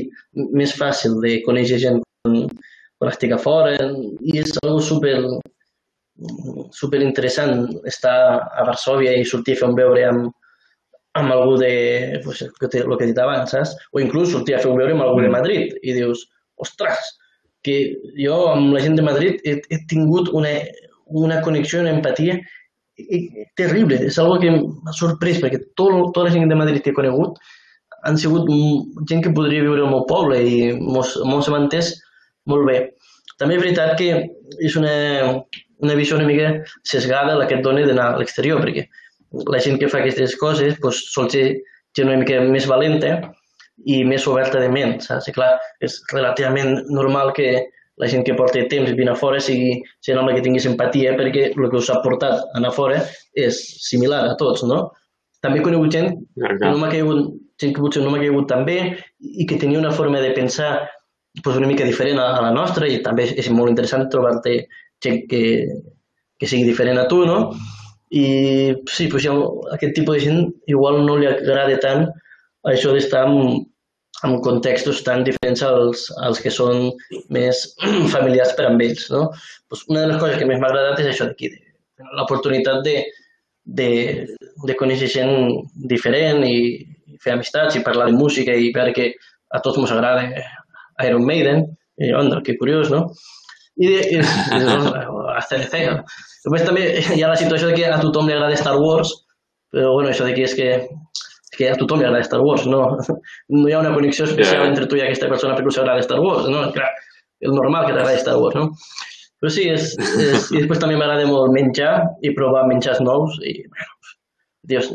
[0.58, 2.40] més fàcil de conèixer gent quan,
[2.98, 5.14] quan estic a fora i és algo super,
[6.72, 8.16] super interessant estar
[8.54, 10.30] a Varsovia i sortir a fer un veure amb,
[11.18, 11.72] amb algú de,
[12.24, 13.74] pues, que, te- el que he dit abans, saps?
[13.94, 16.24] O inclús sortir a fer un veure amb algú de Madrid i dius,
[16.62, 17.12] ostres,
[17.64, 17.76] que
[18.18, 20.50] jo amb la gent de Madrid he, he tingut una,
[21.06, 21.90] una connexió, una
[22.96, 23.98] i- terrible.
[24.06, 27.38] És algo que m'ha sorprès perquè tot, tota la gent de Madrid que he conegut
[28.04, 28.48] han sigut
[29.08, 31.94] gent que podria viure al meu poble i mos, mos hem entès
[32.46, 32.90] molt bé.
[33.40, 34.10] També és veritat que
[34.60, 34.92] és una,
[35.80, 36.50] una visió una mica
[36.84, 38.86] sesgada la que et dona d'anar a l'exterior, perquè
[39.50, 41.46] la gent que fa aquestes coses doncs, sol ser
[41.96, 43.16] gent una mica més valenta
[43.90, 45.28] i més oberta de ment, saps?
[45.28, 47.48] I clar, és relativament normal que
[48.02, 49.76] la gent que porta temps vivint a fora sigui
[50.06, 53.00] gent amb la que tingui simpatia perquè el que us ha portat a anar fora
[53.46, 54.80] és similar a tots, no?
[55.44, 58.64] També he conegut gent que no m'ha caigut, gent que potser no m'ha caigut tan
[58.66, 58.78] bé
[59.20, 60.72] i que tenia una forma de pensar
[61.42, 64.56] pues, una mica diferent a, a la nostra i també és molt interessant trobar-te
[65.04, 65.44] gent que,
[66.40, 67.52] que sigui diferent a tu, no?
[68.14, 68.26] I
[68.90, 69.34] sí, pues, ja,
[69.76, 72.08] aquest tipus de gent igual no li agrada tant
[72.70, 73.64] això d'estar en,
[74.24, 76.88] en contextos tan diferents als, als que són
[77.34, 77.60] més
[78.14, 79.28] familiars per amb ells, no?
[79.68, 81.52] Pues una de les coses que més m'ha agradat és això d'aquí,
[82.18, 82.98] l'oportunitat de,
[83.64, 83.90] de,
[84.64, 85.34] de conèixer gent
[85.92, 86.58] diferent i,
[87.24, 89.12] fer amistats i parlar de música i veure que
[89.54, 90.26] a tots ens agrada
[91.06, 91.64] Iron Maiden,
[92.02, 93.06] i onda, que curiós, no?
[93.76, 94.58] I, de, i, i.
[96.44, 96.84] Després també
[97.14, 99.14] hi ha la situació de que a tothom li agrada Star Wars,
[99.74, 100.68] però bueno, això d'aquí és que
[101.56, 102.82] que a tothom li agrada Star Wars, no,
[103.54, 104.68] no hi ha una connexió especial Ja.
[104.72, 106.66] entre tu i aquesta persona perquè us agrada Star Wars, no?
[106.76, 106.90] Clar,
[107.44, 108.70] el normal que t'agradi Star Wars, no?
[109.42, 113.58] Però sí, és, és, i després també m'agrada molt menjar i provar menjars nous i,
[113.68, 114.14] bueno,
[114.70, 114.88] Dios,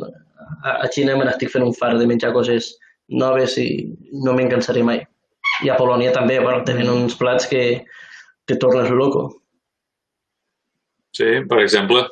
[0.63, 2.71] a, a Xina me n'estic fent un far de menjar coses
[3.09, 3.67] noves i
[4.25, 5.03] no me'n cansaré mai.
[5.65, 7.61] I a Polònia també, bueno, tenen uns plats que
[8.49, 9.27] te tornes loco.
[11.13, 12.05] Sí, per exemple.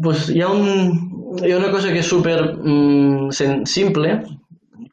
[0.00, 3.32] Pues hi ha, un, hi ha una cosa que és super mm,
[3.68, 4.14] simple,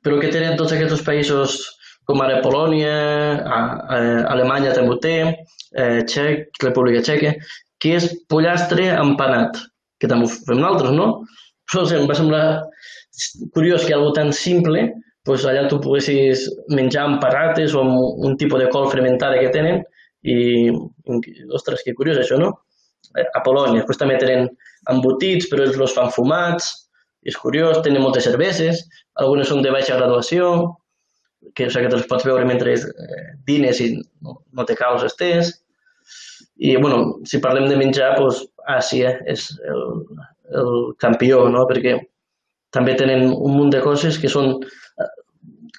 [0.04, 1.60] però que tenen tots aquests països
[2.10, 2.94] com ara Polònia,
[3.40, 3.60] a,
[3.96, 3.98] a,
[4.34, 5.16] Alemanya també ho té,
[5.78, 7.36] eh, Txec, República Txeca,
[7.80, 9.60] que és pollastre empanat,
[10.02, 11.10] que també ho fem nosaltres, no?
[11.70, 12.46] Però em va semblar
[13.54, 14.88] curiós que algo tan simple,
[15.24, 19.52] pues allà tu poguessis menjar amb patates o amb un tipus de col fermentada que
[19.54, 19.84] tenen
[20.26, 20.72] i,
[21.54, 22.56] ostres, que curiós això, no?
[23.14, 24.50] Eh, A Polònia, després també tenen
[24.92, 26.72] embotits, però ells els fan fumats,
[27.28, 28.86] és curiós, tenen moltes cerveses,
[29.20, 30.52] algunes són de baixa graduació,
[31.56, 34.76] que, o sigui, que te les pots veure mentre eh, dines i no, no te
[34.80, 35.54] caus estès.
[36.60, 39.84] I, bueno, si parlem de menjar, doncs Àsia és el,
[40.60, 41.66] el campió, no?
[41.70, 41.96] Perquè
[42.76, 44.58] també tenen un munt de coses que són,
[45.00, 45.12] eh,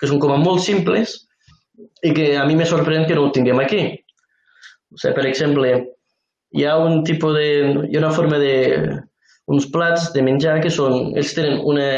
[0.01, 1.19] que són com a molt simples
[2.03, 3.85] i que a mi me sorprèn que no ho tinguem aquí.
[4.91, 5.75] O sigui, per exemple,
[6.57, 7.49] hi ha un tipus de...
[7.89, 8.55] hi ha una forma de...
[9.51, 11.15] uns plats de menjar que són...
[11.19, 11.89] ells tenen una,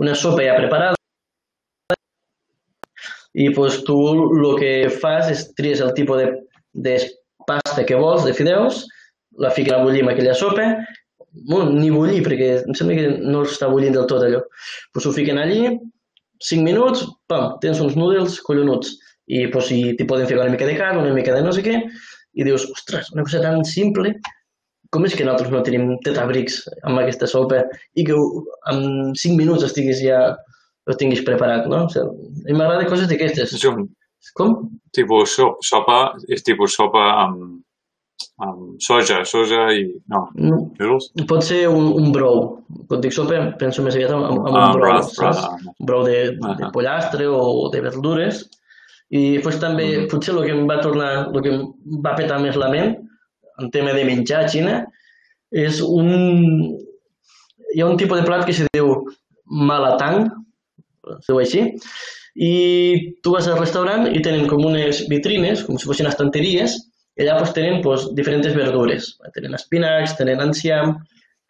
[0.00, 0.94] una sopa ja preparada
[3.34, 6.26] i pues, tu el que fas és tries el tipus de,
[6.86, 6.98] de
[7.48, 8.84] pasta que vols, de fideus,
[9.42, 10.68] la fiques a bullir amb aquella sopa,
[11.50, 14.44] bueno, ni bullir, perquè em sembla que no està bullint del tot allò.
[14.94, 15.74] Pues ho fiquen allí,
[16.46, 18.94] 5 minuts, pam, tens uns noodles collonuts.
[19.26, 21.80] I pues, t'hi poden ficar una mica de carn, una mica de no sé què,
[22.34, 24.14] i dius, ostres, una cosa tan simple,
[24.94, 27.64] com és que nosaltres no tenim tetabrics amb aquesta sopa
[27.98, 28.14] i que
[28.70, 30.20] en 5 minuts estiguis ja
[30.86, 31.84] ho tinguis preparat, no?
[31.86, 33.54] O sigui, a mi m'agrada coses d'aquestes.
[33.58, 33.86] És un
[34.38, 34.54] Com?
[34.96, 37.58] tipus so, sopa, és tipus sopa amb,
[38.40, 39.82] amb soja, soja i...
[40.08, 41.10] No, No, noodles?
[41.28, 42.38] pot ser un, un brou.
[42.88, 45.42] Quan dic sopa, penso més aviat en, en un Ah, brou, broth, saps?
[45.42, 46.70] broth, Un brou de, de Ahà.
[46.72, 48.44] pollastre o de verdures.
[49.14, 50.08] I després també, Mhm.
[50.10, 51.60] potser el que em va tornar, el que em
[52.04, 52.96] va petar més la ment,
[53.60, 54.86] en tema de menjar a Xina,
[55.52, 56.10] és un...
[57.74, 59.04] Hi ha un tipus de plat que se diu
[59.44, 60.28] malatang,
[61.18, 61.62] es diu així,
[62.34, 66.76] i tu vas al restaurant i tenen com unes vitrines, com si fossin estanteries,
[67.16, 69.12] i allà pues, tenen pues, diferents verdures.
[69.34, 70.96] Tenen espinacs, tenen enciam,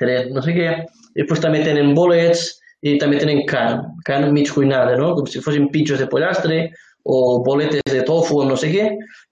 [0.00, 0.70] tenen no sé què,
[1.14, 2.50] i després també tenen bolets
[2.85, 5.14] i també tenen carn, carn mig cuinada, no?
[5.16, 6.59] com si fossin pitjos de pollastre
[7.05, 8.87] o boletes de tofu o no sé què,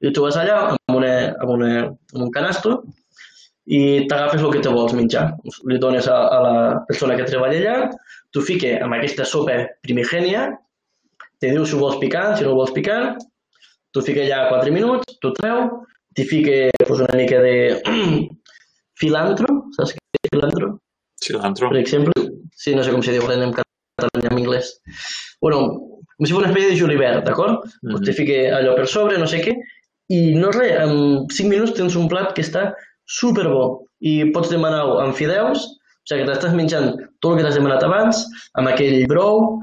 [0.04, 2.82] i tu vas allà amb, una, amb, una, amb un canasto
[3.66, 5.28] i t'agafes el que te vols menjar.
[5.70, 6.56] Li dones a, a la
[6.88, 7.90] persona que treballa allà,
[8.34, 10.48] tu fiques amb aquesta sopa primigènia,
[11.40, 13.16] te diu si ho vols picant, si no ho vols picant,
[13.92, 15.68] tu fiques allà 4 minuts, tu treu,
[16.16, 17.56] t'hi fiques pues, una mica de
[19.00, 20.74] filantro, saps què és filantro?
[21.22, 21.70] Cilantro?
[21.72, 24.74] Per exemple, sí, no sé com se diu en català en anglès.
[25.40, 27.64] Bueno, com si fos una espècie de julivert, d'acord?
[27.82, 27.94] Mm.
[27.94, 28.04] -hmm.
[28.04, 29.54] Te fique allò per sobre, no sé què,
[30.08, 32.72] i no res, en 5 minuts tens un plat que està
[33.06, 37.54] superbo i pots demanar-ho amb fideus, o sigui que t'estàs menjant tot el que t'has
[37.54, 38.26] demanat abans,
[38.58, 39.60] amb aquell brou,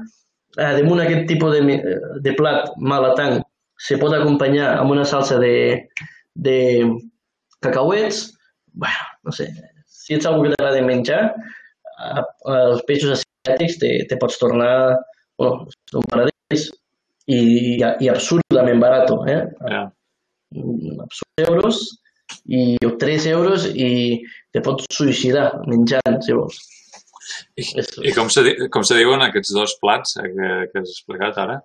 [0.58, 1.82] eh, damunt aquest tipus de, mi-
[2.24, 3.42] de plat malatang
[3.78, 5.86] se pot acompanyar amb una salsa de,
[6.34, 6.84] de
[7.60, 8.32] cacauets,
[8.72, 9.48] bueno, no sé,
[9.86, 11.34] si ets algú que t'agrada menjar,
[11.98, 14.96] a, als peixos asiàtics te, te pots tornar,
[15.38, 17.40] bueno, és un paradís i,
[17.78, 19.40] i absurdament barato, eh?
[21.04, 21.80] Absurd euros
[22.46, 24.20] i, o 3 euros i
[24.52, 26.58] te pots suïcidar menjant, si vols.
[27.54, 28.42] I, És- i com, se,
[28.74, 31.60] com se diuen aquests dos plats eh, que, que has explicat ara?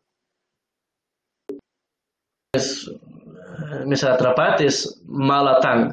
[2.56, 5.88] És, eh, més atrapat és malatang.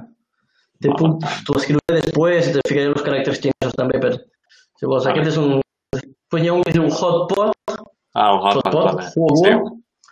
[0.82, 5.06] Te puc, t'ho escriuré després te ficaré els caràcters xinesos també per, si vols.
[5.06, 5.14] Vale.
[5.14, 5.58] Aquest és un...
[5.96, 7.74] Després hi ha un que es diu hot pot,
[8.14, 9.50] Ah, el hot pot, Sí.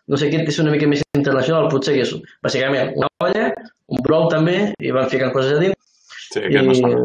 [0.08, 3.50] no sé, aquest és una mica més internacional, potser que és bàsicament una olla,
[3.88, 5.76] un brou també, i van ficant coses a dins.
[6.32, 7.00] sí, aquest no sona.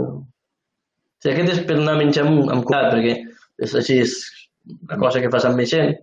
[1.21, 3.15] Sí, aquest és per anar a menjar amb, amb cuidat, perquè
[3.65, 4.13] és així, és
[4.87, 5.95] una cosa que fas amb més gent.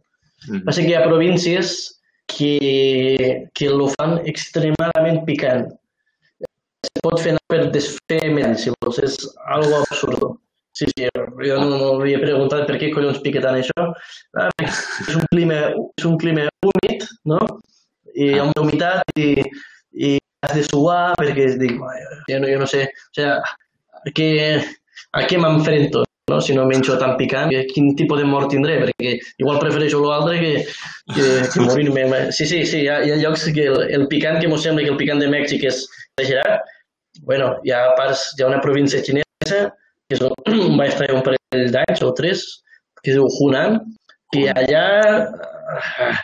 [0.49, 0.65] Mhm.
[0.67, 5.69] Passa que hi ha províncies que, que lo fan extremadament picant.
[6.43, 9.17] Es pot fer anar per desfer medall, si vols, és
[9.47, 10.33] algo absurdo.
[10.73, 13.89] Sí, sí, jo no, no havia preguntat per què collons pica tant això.
[14.41, 15.59] Ah, és un clima,
[16.01, 17.41] és un clima húmid, no?
[18.17, 19.35] I ha una humitat i,
[19.93, 20.15] i
[20.47, 22.01] has de suar perquè dic, "Ai,
[22.31, 23.37] jo no, jo no sé, o sea,
[24.01, 24.31] a què,
[25.13, 26.07] a què m'enfrento?
[26.31, 26.41] no?
[26.41, 28.79] Si no menjo tan picant, quin tipus de mort tindré?
[28.81, 30.53] Perquè igual prefereixo l'altre que,
[31.13, 32.31] que, que morir-me.
[32.33, 34.87] Sí, sí, sí, hi ha, hi ha llocs que el, el picant que m'ho sembla
[34.87, 35.85] que el picant de Mèxic és
[36.17, 36.65] exagerat.
[37.29, 39.67] Bueno, hi ha parts, hi ha una província xinesa
[40.21, 42.45] que és, va estar un parell d'anys o tres,
[43.03, 43.81] que es diu Hunan,
[44.33, 44.87] que allà
[45.19, 46.15] eh,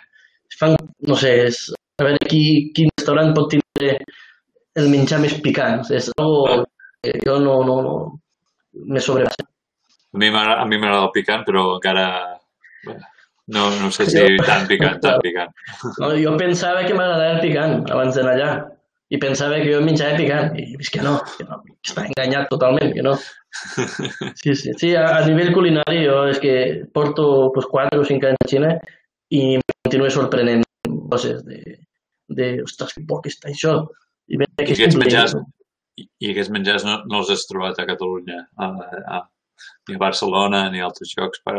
[0.59, 0.77] fan,
[1.09, 1.61] no sé, és,
[1.99, 3.97] a veure qui, quin restaurant pot tindre
[4.79, 5.83] el menjar més picant.
[5.95, 6.65] És algo
[7.03, 7.95] que jo no, no, no
[8.89, 9.47] me sobrepassa.
[10.15, 12.09] A mi m'agrada a el picant, però encara...
[12.87, 12.97] Bé,
[13.55, 15.53] no, no sé si tan picant, tan picant.
[16.03, 18.51] No, jo pensava que m'agradava el picant abans d'anar allà.
[19.09, 20.55] I pensava que jo menjava picant.
[20.61, 23.17] I és que no, que no, està enganyat totalment, que no.
[24.43, 24.75] Sí, sí.
[24.77, 26.55] Sí, a, a nivell culinari jo és que
[26.95, 28.73] porto pues, 4 o 5 anys a Xina
[29.33, 29.45] i
[29.87, 30.67] continuo sorprenent
[31.09, 31.63] coses de,
[32.29, 33.81] de ostres, que poc està això.
[34.29, 35.35] I veig I aquests menjars,
[35.99, 38.69] i i aquests menjars no, no els has trobat a Catalunya, a,
[39.17, 39.21] a,
[39.89, 41.57] ni a Barcelona ni a altres llocs per...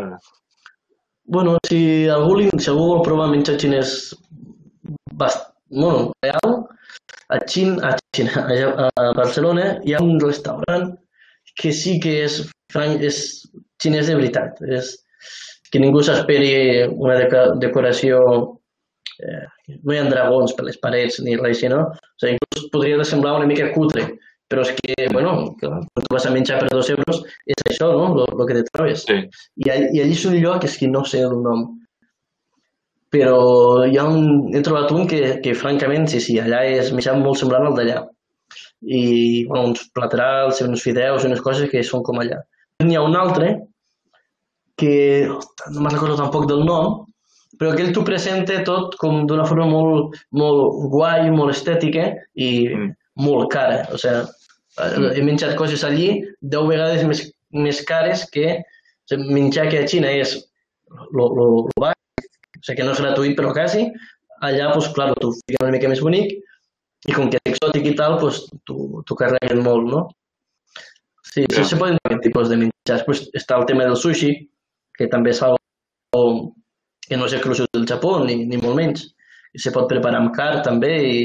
[1.29, 3.95] Bueno, si algú, li, si algú vol provar menjar xinès
[5.19, 5.49] bast...
[5.69, 6.55] bueno, real,
[7.29, 8.45] a, Xin, a, Xina,
[8.95, 10.91] a, Barcelona hi ha un restaurant
[11.59, 12.39] que sí que és,
[12.73, 13.19] fran- és
[13.81, 14.61] xinès de veritat.
[14.65, 14.95] És
[15.71, 17.19] que ningú s'esperi una
[17.61, 18.21] decoració
[19.19, 19.45] eh,
[19.83, 21.83] no hi ha dragons per les parets ni res així, no?
[21.91, 24.07] O sigui, inclús podria semblar una mica cutre,
[24.49, 28.25] però és que, bueno, quan tu vas a menjar per dos euros, és això, no?,
[28.25, 29.03] el que te trobes.
[29.05, 29.19] Sí,
[29.61, 31.67] I, i allí és un lloc, és que no sé el nom,
[33.09, 37.17] però hi ha un, he trobat un que, que francament, sí, sí, allà és menjar
[37.17, 38.03] molt semblant al d'allà.
[38.85, 39.01] I
[39.49, 42.39] bueno, uns platerals, uns fideus, unes coses que són com allà.
[42.85, 43.55] N'hi ha un altre
[44.79, 47.01] que no me'n recordo tampoc del nom,
[47.59, 52.93] però aquell t'ho presenta tot com d'una forma molt, molt guai, molt estètica i Mm.
[53.25, 53.81] molt cara.
[53.91, 54.23] O sigui,
[54.79, 59.83] eh, he menjat coses allí 10 vegades més, més cares que o sigui, menjar que
[59.83, 60.37] a Xina és
[61.11, 61.98] lo, lo, lo baix,
[62.59, 63.87] o sigui que no és gratuït però quasi,
[64.45, 66.35] allà, pues, clar, t'ho fiquen una mica més bonic
[67.07, 70.07] i com que és exòtic i tal, pues, t'ho carreguen molt, no?
[71.29, 73.05] Sí, sí, se poden fer tipus de menjars.
[73.05, 74.33] Pues, està el tema del sushi,
[74.97, 76.25] que també és algo
[77.05, 79.05] que no és exclusiu del Japó, ni, ni molt menys.
[79.53, 81.19] I se pot preparar amb car també i,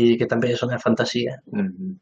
[0.00, 1.38] i que també és una fantasia.
[1.52, 1.94] Mm -hmm.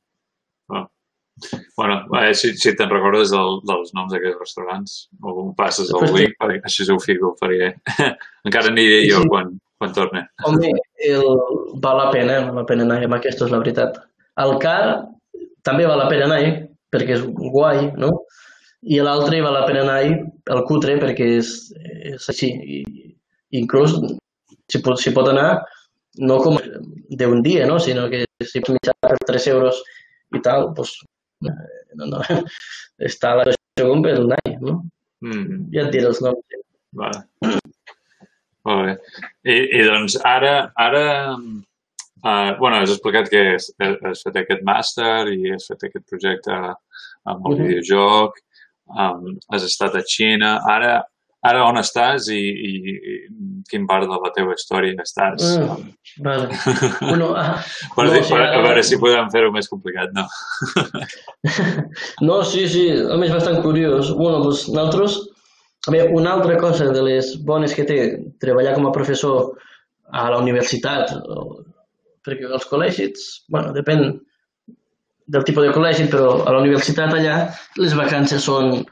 [1.76, 1.96] Bueno.
[2.12, 6.12] veure si, si te'n recordes del, dels noms d'aquests restaurants, o em passes el Després
[6.14, 7.72] te- link, perquè així ho fico, faré.
[8.46, 9.28] Encara aniré jo Sí.
[9.32, 10.26] quan, quan torne.
[10.48, 10.70] Home,
[11.08, 11.26] el,
[11.82, 13.98] val la pena, val la pena anar amb aquesta és la veritat.
[14.42, 15.04] El car
[15.66, 16.42] també val la pena anar
[16.92, 18.12] perquè és guai, no?
[18.82, 21.52] I l'altre val la pena anar el cutre perquè és,
[22.12, 22.48] és així.
[22.50, 22.82] I,
[23.60, 23.94] inclús
[24.72, 25.62] si pot, si pot anar
[26.18, 26.56] no com
[27.08, 27.78] d'un dia, no?
[27.80, 29.78] sinó que si pots mitjar per 3 euros
[30.36, 30.94] i tal, doncs
[31.42, 32.20] no, no,
[33.08, 34.78] està a la com per un any, no?
[35.24, 36.58] Mm, Ja et diré els noms.
[36.98, 37.22] vale.
[38.68, 38.94] Molt bé.
[39.50, 45.24] I, i doncs ara, ara uh, bueno, has explicat que has, has fet aquest màster
[45.34, 47.62] i has fet aquest projecte amb el Mhm.
[47.66, 48.38] videojoc,
[48.98, 51.04] um, has estat a Xina, ara
[51.48, 53.14] ara on estàs i, i, i
[53.70, 55.42] quin part de la teva història estàs?
[55.58, 55.90] Mm,
[56.26, 56.48] vale.
[57.00, 57.56] Bueno, ah,
[57.96, 60.26] Per, no, dir, per, a veure si podem fer-ho més complicat, no?
[62.28, 64.12] No, sí, sí, a més bastant curiós.
[64.14, 65.18] Bueno, doncs nosaltres,
[65.88, 67.98] a veure, una altra cosa de les bones que té
[68.42, 69.50] treballar com a professor
[70.12, 71.10] a la universitat,
[72.22, 74.12] perquè els col·legis, bueno, depèn
[75.32, 77.36] del tipus de col·legi, però a la universitat allà
[77.80, 78.84] les vacances són,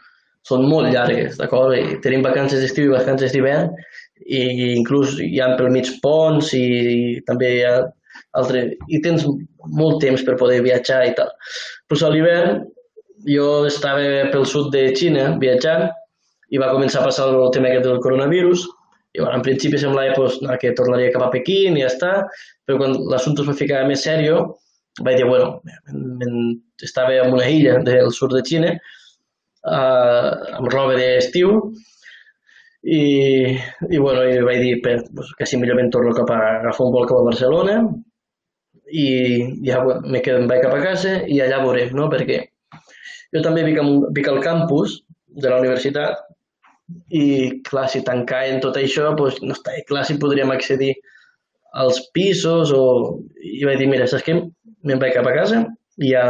[0.49, 1.77] són molt llargues, d'acord?
[1.77, 3.71] I tenim vacances d'estiu i vacances d'hivern,
[4.27, 4.43] i
[4.77, 7.75] inclús hi ha pel mig ponts i, i també hi ha
[8.39, 8.67] altre...
[8.89, 9.25] i tens
[9.81, 11.31] molt temps per poder viatjar i tal.
[11.89, 12.63] Pues a l'hivern
[13.29, 15.89] jo estava pel sud de Xina viatjant
[16.51, 18.67] i va començar a passar el tema aquest del coronavirus
[19.13, 22.13] i bueno, en principi semblava pues, que tornaria cap a Pequín i ja està,
[22.67, 24.45] però quan l'assumpte es va ficar més sèrio
[25.03, 25.61] vaig dir, bueno,
[26.83, 28.75] estava en una illa del sud de Xina
[29.67, 31.57] uh, amb roba d'estiu
[32.83, 33.01] i,
[33.91, 36.95] i, bueno, i vaig dir, per, pues, quasi millor me'n torno cap a agafar un
[36.95, 37.77] vol cap a Barcelona
[38.91, 39.07] i
[39.67, 42.09] ja me quedo, em vaig cap a casa i allà veurem, no?
[42.11, 42.41] Perquè
[43.35, 45.01] jo també vic, amb, vic al campus
[45.31, 46.25] de la universitat
[47.15, 50.95] i, clar, si tancaven tot això, doncs no està clar si podríem accedir
[51.79, 52.83] als pisos o...
[53.39, 54.35] I vaig dir, mira, saps què?
[54.89, 55.63] Me'n vaig cap a casa
[56.01, 56.25] i ja,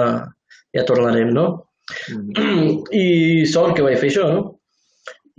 [0.77, 1.47] ja tornarem, no?
[2.15, 2.81] Mm.
[3.03, 3.07] I
[3.51, 4.47] sort que vaig fer això, no?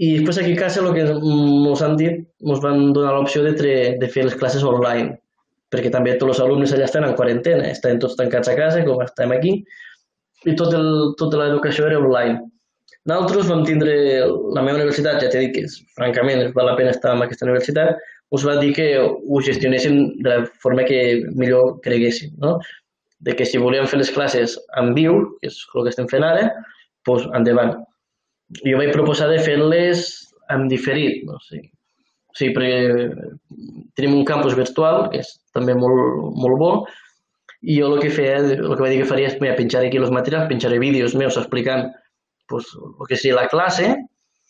[0.02, 3.74] I després aquí a casa el que ens han dit, ens van donar l'opció de,
[4.02, 5.18] de fer les classes online,
[5.72, 9.04] perquè també tots els alumnes allà estan en quarantena, estan tots tancats a casa, com
[9.06, 9.60] estem aquí,
[10.50, 10.90] i tot el,
[11.20, 12.40] tota l'educació era online.
[13.10, 13.94] Nosaltres vam tindre
[14.56, 18.02] la meva universitat, ja t'he dit que francament val la pena estar en aquesta universitat,
[18.32, 21.00] us va dir que ho gestionéssim de la forma que
[21.36, 22.58] millor creguéssim, no?
[23.26, 26.26] De que si volíem fer les classes en viu, que és el que estem fent
[26.26, 26.48] ara,
[27.08, 27.76] doncs endavant.
[28.66, 30.08] Jo vaig proposar de fer-les
[30.54, 31.38] en diferit, no?
[31.38, 31.70] O sigui,
[32.32, 32.80] o sigui, perquè
[34.00, 36.72] tenim un campus virtual, que és també molt, molt bo,
[37.62, 40.00] i jo el que feia, el que vaig dir que faria és mira, penjar aquí
[40.02, 41.92] els materials, penjaré vídeos meus explicant
[42.50, 43.92] pues, el que seria la classe,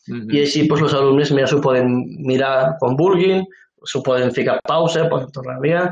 [0.08, 0.34] mm -hmm.
[0.36, 3.44] i així pues, els alumnes mira, s'ho poden mirar quan vulguin,
[3.88, 5.86] s'ho poden ficar pausa, poden tornar a mirar,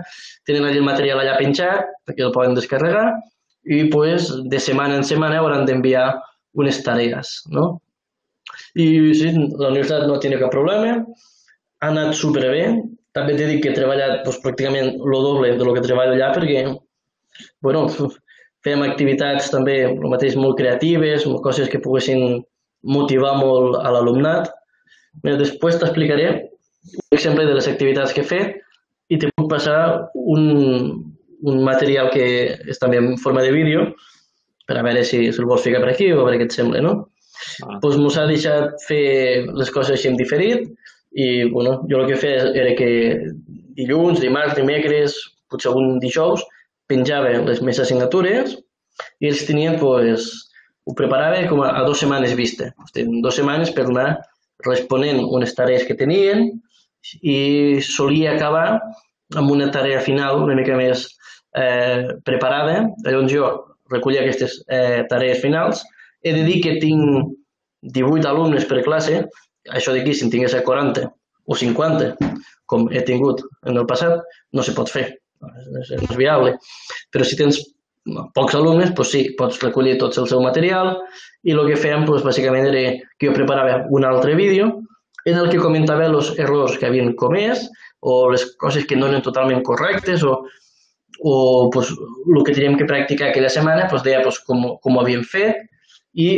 [0.45, 3.07] tenen allà el material allà penjat perquè el poden descarregar
[3.69, 6.13] i pues, de setmana en setmana hauran d'enviar
[6.57, 7.33] unes tarees.
[7.53, 7.79] No?
[8.75, 10.99] I sí, la universitat no té cap problema,
[11.81, 12.63] ha anat superbé.
[13.17, 16.29] També t'he dit que he treballat doncs, pràcticament el doble de lo que treballo allà
[16.35, 16.65] perquè
[17.65, 17.87] bueno,
[18.65, 22.41] fèiem activitats també el mateix molt creatives, coses que poguessin
[22.83, 24.49] motivar molt a l'alumnat.
[25.25, 26.48] Després t'explicaré
[26.87, 28.57] un exemple de les activitats que he fet
[29.09, 29.79] i te puc passar
[30.13, 30.43] un,
[31.41, 32.25] un material que
[32.69, 33.89] és també en forma de vídeo
[34.69, 36.81] per a veure si se'l vols ficar per aquí o a veure què et sembla,
[36.85, 36.93] no?
[37.65, 37.79] Ah.
[37.81, 40.67] Doncs mos ha deixat fer les coses així en diferit
[41.17, 42.89] i bueno, jo el que feia era que
[43.79, 45.15] dilluns, dimarts, dimecres,
[45.49, 46.43] potser algun dijous,
[46.89, 48.53] penjava les meves assignatures
[49.23, 50.27] i ells tenien, pues,
[50.85, 52.69] ho preparava com a, a dues setmanes vista.
[52.93, 54.09] Dues setmanes per anar
[54.67, 56.49] responent unes tarees que tenien
[57.21, 58.79] i solia acabar
[59.37, 61.05] amb una tarea final una mica més
[61.55, 63.51] eh, preparada, llavors jo
[63.89, 65.83] recollia aquestes eh, tarees finals.
[66.21, 67.31] He de dir que tinc
[67.95, 69.23] 18 alumnes per classe
[69.75, 71.07] això d'aquí, si en tingués 40
[71.49, 72.13] o 50,
[72.69, 74.21] com he tingut en el passat,
[74.53, 75.07] no se pot fer,
[75.81, 76.55] és, és viable.
[77.13, 77.59] Però si tens
[78.35, 80.95] pocs alumnes, doncs sí, pots recollir tot el seu material
[81.45, 82.83] i el que fèiem doncs, bàsicament era
[83.17, 84.71] que jo preparava un altre vídeo
[85.25, 87.65] en el que comentava els errors que havien comès
[87.99, 90.37] o les coses que no eren totalment correctes o,
[91.19, 91.35] o
[91.73, 95.25] pues, el que teníem que practicar aquella setmana, pues, deia pues, com, com ho havíem
[95.27, 95.65] fet
[96.13, 96.31] i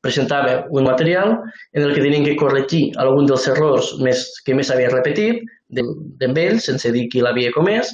[0.00, 1.38] presentava un material
[1.72, 6.38] en el que tenien que corregir algun dels errors més, que més havia repetit d'en
[6.40, 7.92] ell, sense dir qui l'havia comès,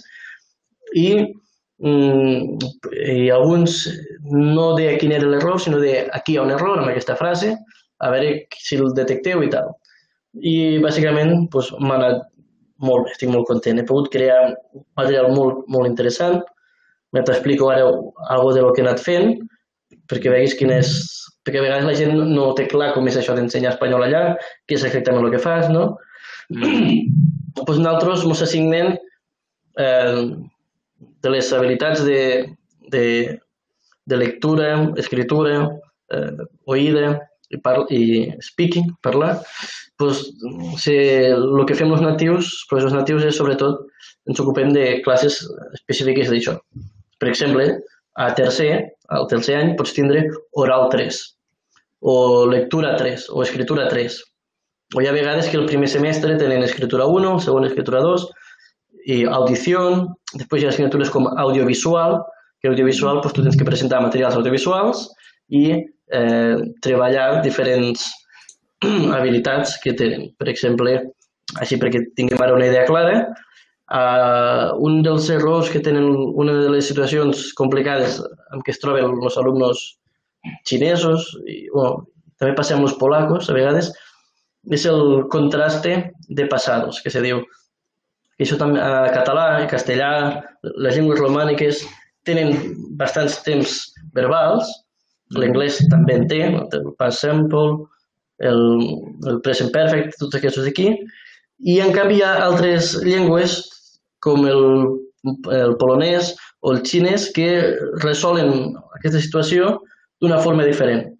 [0.95, 1.09] i,
[1.83, 2.69] mm,
[3.17, 3.89] i alguns
[4.31, 7.57] no de quin era l'error, sinó de aquí hi ha un error amb aquesta frase,
[8.05, 9.73] a veure si el detecteu i tal.
[10.35, 12.25] I bàsicament doncs, m'ha anat
[12.85, 13.81] molt bé, estic molt content.
[13.81, 16.43] He pogut crear un material molt, molt interessant.
[17.15, 17.87] T'explico ara
[18.35, 19.37] alguna de lo que he anat fent
[20.11, 20.91] perquè veguis quin és
[21.45, 24.23] perquè a vegades la gent no té clar com és això d'ensenyar espanyol allà,
[24.67, 25.95] què és exactament el que fas, no?
[26.53, 27.07] Mm.
[27.65, 28.97] pues nosaltres ens assignen
[29.81, 30.25] eh,
[31.25, 32.21] de les habilitats de,
[32.93, 33.05] de,
[34.05, 34.69] de lectura,
[35.01, 35.55] escritura,
[36.13, 37.15] eh, oïda
[37.51, 38.05] i, par i
[38.45, 39.39] speaking, parlar,
[39.99, 40.25] pues,
[40.83, 40.95] si,
[41.31, 43.85] el que fem els natius, pues els natius és sobretot
[44.31, 45.43] ens ocupem de classes
[45.77, 46.57] específiques d'això.
[47.21, 47.69] Per exemple,
[48.17, 48.71] a tercer,
[49.15, 50.27] al tercer any pots tindre
[50.61, 51.19] oral 3,
[52.05, 54.17] o lectura 3 o escritura 3.
[54.95, 58.27] O hi ha vegades que el primer semestre tenen escritura 1, el segon escritura 2
[59.15, 59.81] i audició,
[60.35, 62.21] després hi ha assignatures com audiovisual,
[62.61, 65.09] que audiovisual doncs, tu tens que presentar materials audiovisuals
[65.53, 65.65] i
[66.13, 68.07] eh, treballar diferents
[69.17, 70.31] habilitats que tenen.
[70.39, 70.97] Per exemple,
[71.61, 73.19] així perquè tinguem ara una idea clara,
[73.91, 78.21] eh, un dels errors que tenen, una de les situacions complicades
[78.53, 79.85] amb què es troben els alumnes
[80.69, 82.05] xinesos, i, bueno,
[82.41, 83.93] també passem els polacos, a vegades,
[84.73, 85.97] és el contraste
[86.29, 87.43] de passados, que se diu.
[88.39, 90.11] I això també, a català, i castellà,
[90.65, 91.85] les llengües romàniques
[92.27, 92.57] tenen
[92.99, 93.77] bastants temps
[94.17, 94.71] verbals,
[95.41, 96.41] l'anglès també en té,
[96.79, 97.87] el past simple,
[98.43, 98.63] el,
[99.31, 100.91] el present perfect, tots aquests d'aquí,
[101.65, 103.61] i en canvi hi ha altres llengües
[104.25, 104.65] com el,
[105.55, 107.49] el polonès o el xinès que
[108.03, 109.77] resolen aquesta situació
[110.23, 111.11] d'una forma diferent.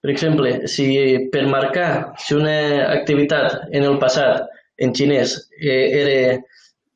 [0.00, 0.86] Per exemple, si
[1.32, 4.46] per marcar si una activitat en el passat
[4.80, 6.16] en xinès eh, era,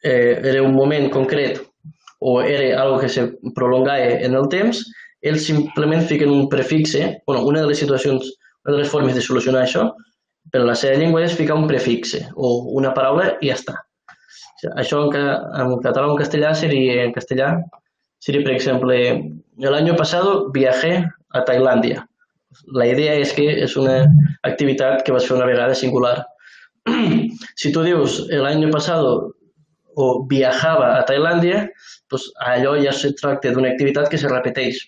[0.04, 1.60] eh, era un moment concret
[2.24, 3.26] o era algo que se
[3.56, 4.80] prolongava en el temps,
[5.30, 8.30] ells simplement fiquen un prefixe, bueno, una de les situacions,
[8.64, 9.88] una de les formes de solucionar això,
[10.52, 13.78] per la seva llengua és ficar un prefixe o una paraula i ja està.
[14.80, 15.16] Això en,
[15.60, 17.50] en català o en castellà seria, en castellà,
[18.24, 18.98] seria, per exemple,
[19.60, 22.04] año pasado viajé a Tailandia.
[22.72, 24.04] La idea és que és una
[24.46, 26.20] activitat que vas fer una vegada singular.
[27.56, 29.34] si tu dius año pasado
[29.96, 31.68] o viajava a Tailàndia,
[32.08, 34.80] pues allò ja se tracta d'una activitat que se repeteix.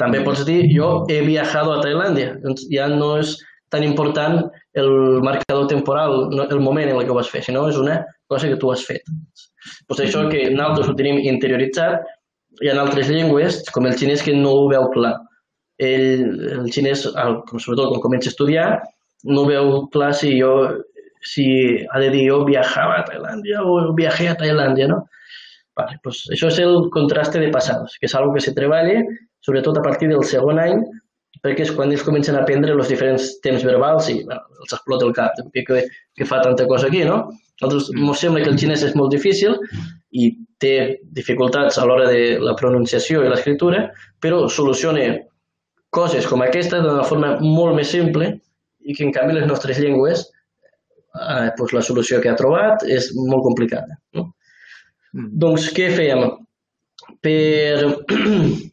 [0.00, 2.34] També pots dir, jo he viajado a Tailàndia.
[2.44, 3.36] Doncs ja no és
[3.70, 4.40] tan important
[4.80, 8.48] el marcador temporal, el moment en el que ho vas fer, sinó és una cosa
[8.48, 9.06] que tu has fet.
[9.86, 12.06] Pues això que nosaltres ho tenim interioritzat,
[12.60, 15.14] hi ha altres llengües, com el xinès, que no ho veu clar.
[15.80, 16.26] Ell,
[16.58, 18.68] el xinès, sobretot quan comença a estudiar,
[19.30, 20.54] no veu clar si jo
[21.20, 21.44] si
[21.92, 25.02] ha de dir jo viajava a Tailàndia o viajé a Tailàndia, no?
[25.76, 29.02] Vale, pues això és el contraste de passades, que és algo que se treballa
[29.46, 30.82] sobretot a partir del segon any,
[31.44, 35.06] perquè és quan ells comencen a aprendre els diferents temps verbals i bueno, els explota
[35.08, 35.84] el cap, que, que,
[36.16, 37.22] que fa tanta cosa aquí, no?
[37.60, 39.56] Nosaltres ens sembla que el xinès és molt difícil
[40.16, 40.30] i
[40.60, 40.74] té
[41.16, 43.86] dificultats a l'hora de la pronunciació i l'escriptura,
[44.20, 45.06] però soluciona
[45.94, 48.30] coses com aquesta d'una forma molt més simple
[48.80, 53.10] i que en canvi les nostres llengües eh, doncs la solució que ha trobat és
[53.16, 53.98] molt complicada.
[54.16, 54.30] No?
[55.12, 55.30] Mm.
[55.44, 56.26] Doncs què fèiem?
[57.24, 57.90] Per,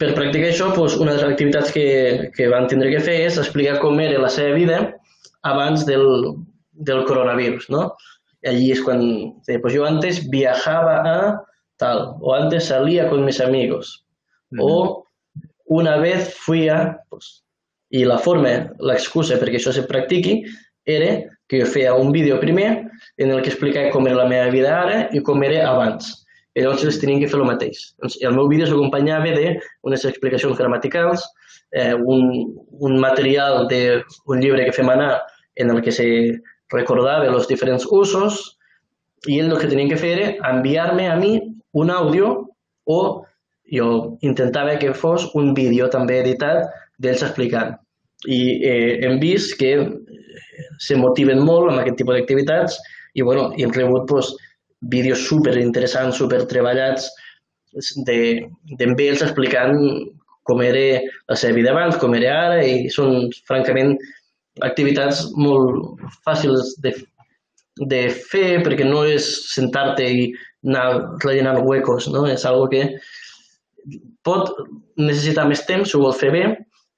[0.00, 1.88] per practicar això, doncs, una de les activitats que,
[2.36, 4.78] que van tindre que fer és explicar com era la seva vida
[5.44, 6.06] abans del,
[6.72, 7.94] del coronavirus, ¿no?
[8.42, 11.42] Y allí es cuando, pues yo antes viajaba a
[11.76, 14.06] tal, o antes salía con mis amigos,
[14.52, 14.60] uh -huh.
[14.62, 15.04] o
[15.66, 17.44] una vez fui a, pues,
[17.90, 20.44] i la forma, l'excusa perquè això se practiqui,
[20.86, 22.86] era que jo feia un vídeo primer
[23.18, 26.24] en el que explicava com era la meva vida ara i com era abans.
[26.54, 27.82] I llavors ells tenien que fer el mateix.
[28.02, 31.22] Doncs el meu vídeo s'acompanyava d'unes explicacions gramaticals,
[31.72, 35.20] eh, un, un material d'un llibre que fem anar
[35.56, 36.06] en el que se
[36.72, 38.40] recordava els diferents usos
[39.28, 41.34] i ell el que tenia que fer era enviar-me a mi
[41.76, 42.30] un àudio
[42.86, 43.00] o
[43.70, 43.88] jo
[44.26, 46.66] intentava que fos un vídeo també editat
[46.98, 47.76] d'ells explicant.
[48.26, 49.74] I eh, hem vist que
[50.82, 52.78] se motiven molt amb aquest tipus d'activitats
[53.14, 54.32] i bueno, hem rebut pues,
[54.80, 57.10] vídeos super interessants, super treballats
[58.06, 59.76] d'en de, ells explicant
[60.48, 63.94] com era la seva vida abans, com era ara i són francament
[64.66, 66.94] activitats molt fàcils de,
[67.92, 68.00] de
[68.32, 70.24] fer perquè no és sentar-te i
[70.66, 72.26] anar rellenant huecos, no?
[72.26, 72.82] És algo que
[74.26, 74.50] pot
[75.00, 76.42] necessitar més temps ho vol fer bé,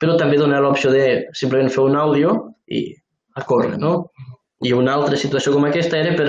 [0.03, 2.35] però també donar l'opció de simplement fer un àudio
[2.67, 2.89] i
[3.39, 4.09] a córrer, no?
[4.67, 6.27] I una altra situació com aquesta era per,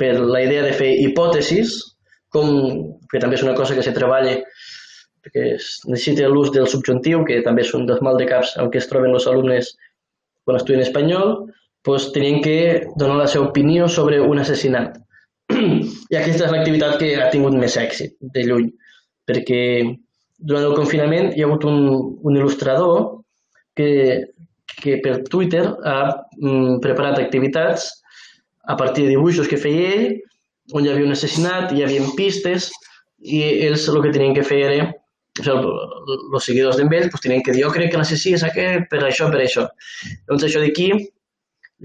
[0.00, 1.76] per la idea de fer hipòtesis,
[2.34, 2.50] com,
[3.10, 4.38] que també és una cosa que se treballa
[5.20, 8.70] perquè es necessita l'ús del subjuntiu, que també és un dels mal de caps en
[8.72, 9.68] què es troben els alumnes
[10.48, 11.34] quan estudien espanyol,
[11.86, 12.56] doncs tenien que
[12.96, 14.96] donar la seva opinió sobre un assassinat.
[16.12, 18.70] I aquesta és l'activitat que ha tingut més èxit, de lluny,
[19.28, 19.62] perquè
[20.40, 21.80] durant el confinament hi ha hagut un,
[22.24, 23.00] un il·lustrador
[23.76, 23.90] que,
[24.80, 25.98] que per Twitter ha
[26.40, 27.90] mm, preparat activitats
[28.70, 30.08] a partir de dibuixos que feia ell,
[30.76, 32.70] on hi havia un assassinat, hi havia pistes,
[33.20, 34.90] i ells el que tenien que fer era
[35.40, 38.44] o sigui, els seguidors d'en Vell pues, tenien que dir, jo crec que l'assassí és
[38.44, 39.66] aquest per això, per això.
[40.26, 40.88] Llavors això d'aquí,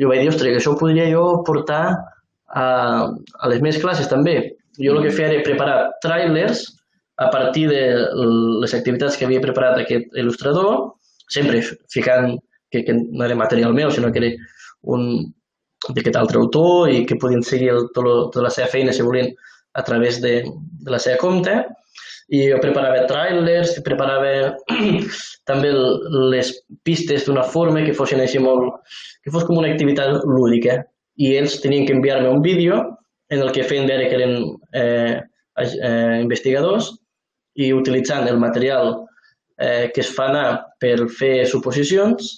[0.02, 2.66] jo vaig dir, ostres, això ho podria jo portar a,
[3.06, 4.36] a les meves classes també.
[4.82, 6.66] Jo el que feia era preparar trailers
[7.22, 7.82] a partir de
[8.64, 10.98] les activitats que havia preparat aquest il·lustrador,
[11.32, 11.62] sempre
[11.94, 12.36] ficant
[12.72, 14.34] que, que no era material meu, sinó que era
[14.96, 15.06] un
[15.90, 19.32] d'aquest altre autor i que podien seguir el, tot, tota la seva feina, si volien,
[19.76, 20.40] a través de,
[20.86, 21.56] de la seva compte
[22.34, 24.56] i jo preparava trailers, preparava
[25.50, 25.72] també
[26.32, 26.52] les
[26.88, 28.82] pistes d'una forma que fossin així molt...
[29.24, 30.80] que fos com una activitat lúdica.
[31.22, 32.82] I ells tenien que enviar-me un vídeo
[33.30, 34.36] en el que feien veure que eren
[34.74, 35.22] eh,
[35.62, 36.92] eh, investigadors
[37.56, 38.96] i utilitzant el material
[39.58, 40.48] eh, que es fa anar
[40.82, 42.34] per fer suposicions,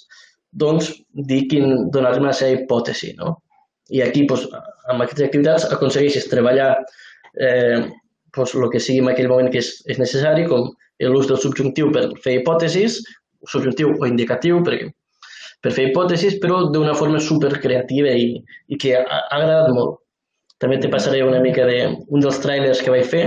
[0.62, 0.90] doncs
[1.30, 3.14] dir quin, donar-me la seva hipòtesi.
[3.20, 3.36] No?
[3.94, 4.48] I aquí, doncs,
[4.92, 6.72] amb aquestes activitats, aconsegueixes treballar
[7.40, 7.86] eh,
[8.34, 10.70] pues, el que sigui en aquell moment que és, és necessari, com
[11.06, 13.00] l'ús del subjuntiu per fer hipòtesis,
[13.48, 14.90] subjuntiu o indicatiu, perquè,
[15.62, 18.30] per fer hipòtesis, però d'una forma super creativa i,
[18.68, 19.98] i que ha, ha agradat molt.
[20.62, 23.24] També te passaré una mica de un dels trailers que vaig fer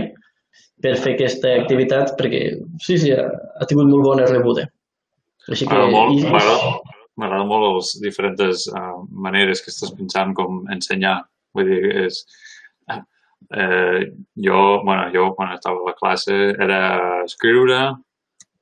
[0.84, 2.42] per fer aquesta activitat, perquè
[2.84, 4.66] sí, sí, ha, ha tingut molt bona rebuda.
[5.48, 5.78] Així que...
[5.78, 11.20] M'agrada molt, molt les diferents uh, maneres que estàs pensant com ensenyar.
[11.56, 12.22] Vull dir, és,
[13.52, 16.80] eh, jo, bueno, jo quan estava a la classe era
[17.26, 17.82] escriure,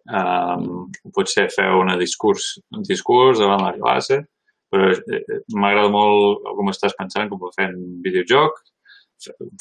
[0.09, 4.23] um, potser fer un discurs, un discurs davant la classe,
[4.69, 8.61] però eh, m'agrada molt com estàs pensant, com fer un videojoc,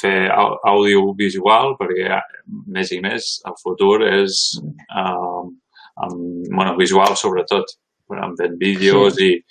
[0.01, 2.20] fer audiovisual, perquè
[2.70, 5.51] més i més el futur és um,
[5.99, 6.18] amb,
[6.53, 7.74] bueno, visual sobretot,
[8.16, 9.28] amb vídeos sí.
[9.34, 9.42] i,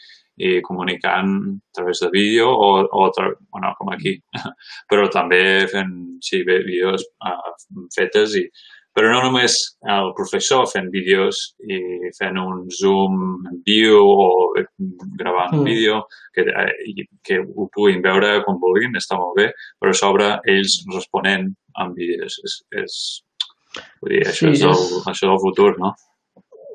[0.48, 3.12] i comunicant a través de vídeo o, o
[3.52, 4.16] bueno, com aquí,
[4.90, 7.54] però també fent sí, vídeos uh,
[7.96, 8.44] fetes i
[8.98, 9.54] però no només
[9.94, 11.78] el professor fent vídeos i
[12.18, 14.54] fent un zoom en viu o
[15.20, 15.66] gravant un Mm.
[15.70, 16.00] vídeo,
[16.34, 20.80] que, eh, que ho puguin veure com vulguin, està molt bé, però a sobre ells
[20.96, 21.46] responent
[21.78, 22.40] amb vídeos.
[22.44, 22.98] És, és,
[24.02, 25.94] vull dir, això, Sí, és el, és- això és el futur, no?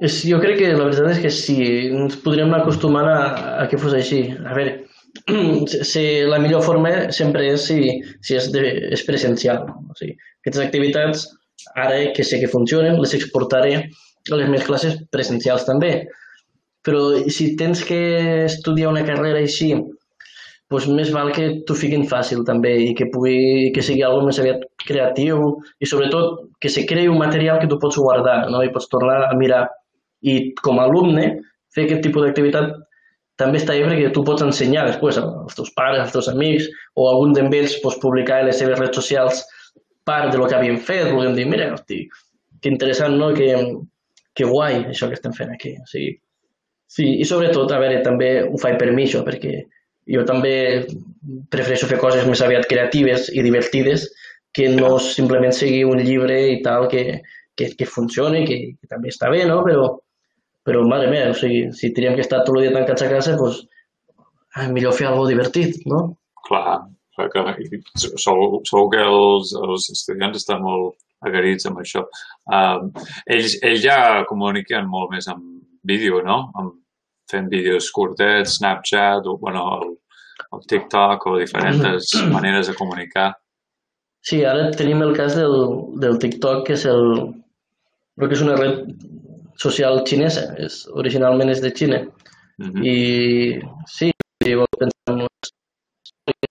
[0.06, 1.56] És, jo crec que la veritat és que sí,
[1.94, 3.18] ens podríem anar acostumant a,
[3.62, 4.22] a que fos així.
[4.34, 4.72] A veure,
[5.92, 7.78] si, la millor forma sempre és si,
[8.24, 8.64] si és, de,
[8.96, 9.62] és presencial.
[9.68, 11.28] O sigui, aquestes activitats,
[11.78, 15.92] ara que sé que funcionen, les exportaré a les meves classes presencials també.
[16.82, 18.02] Però si tens que
[18.48, 19.70] estudiar una carrera així,
[20.72, 24.38] doncs més val que t'ho fiquin fàcil també i que pugui que sigui algo més
[24.40, 25.42] aviat creatiu
[25.78, 28.62] i sobretot que se creï un material que tu pots guardar no?
[28.64, 29.66] i pots tornar a mirar.
[30.22, 31.28] I com a alumne,
[31.74, 32.72] fer aquest tipus d'activitat
[33.40, 37.08] també està bé perquè tu pots ensenyar després als teus pares, als teus amics o
[37.10, 39.42] algun d'ells pots publicar a les seves redes socials
[40.04, 42.02] part de lo que havien fet, volguem dir, mira, hosti,
[42.60, 43.30] que interessant, no?
[43.34, 43.54] Que,
[44.34, 45.76] que guai això que estem fent aquí.
[45.78, 46.16] O sigui,
[46.90, 49.60] sí, i sobretot, a veure, també ho faig per mi això, perquè
[50.12, 50.54] jo també
[51.50, 54.08] prefereixo fer coses més aviat creatives i divertides
[54.52, 57.22] que no simplement seguir un llibre i tal que,
[57.56, 59.62] que, que funcioni, que, que també està bé, no?
[59.66, 59.86] Però,
[60.66, 63.36] però mare meva, o sigui, si teníem que estar tot el dia tancats a casa,
[63.38, 63.62] doncs
[64.56, 66.02] ah, millor fer alguna divertit, no?
[66.46, 66.82] Clar,
[67.16, 72.04] clar que segur, segur que els, els estudiants estan molt agarits amb això.
[72.50, 72.92] Um,
[73.30, 73.98] ells, ells ja
[74.28, 75.44] comuniquen molt més amb
[75.86, 76.38] vídeo, no?
[76.58, 76.78] Amb,
[77.32, 79.94] fent vídeos curtets, Snapchat, o, bueno, el,
[80.52, 83.30] el TikTok o diferents maneres de comunicar.
[84.22, 85.56] Sí, ara tenim el cas del,
[86.02, 87.06] del TikTok, que és el,
[88.18, 88.82] crec que és una red
[89.62, 92.00] social xinesa, és, originalment és de Xina.
[92.58, 92.84] Mm -hmm.
[92.84, 92.96] I
[93.86, 94.10] sí,
[94.42, 95.52] si vols pensar en les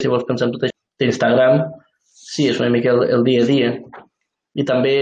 [0.02, 1.64] si vols pensar en tot això d'Instagram,
[2.32, 3.72] sí, és una mica el, el dia a dia.
[4.54, 4.96] I també,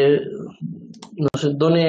[1.26, 1.86] no sé, dona,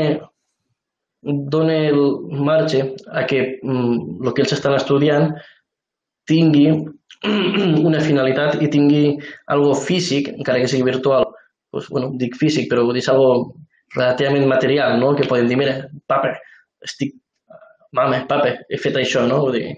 [1.22, 2.00] dona el
[2.48, 2.80] marge
[3.12, 5.34] a que mm, el que ells estan estudiant
[6.30, 6.70] tingui
[7.88, 9.18] una finalitat i tingui
[9.54, 11.26] algo físic, encara que sigui virtual.
[11.70, 13.54] Pues, bueno, dic físic, però vull dir, algo
[13.96, 15.14] relativament material, no?
[15.18, 15.76] Que poden dir, mira,
[16.10, 16.34] papa,
[16.86, 17.14] estic,
[17.96, 19.42] mama, papa, he fet això, no?
[19.46, 19.76] Vull dir,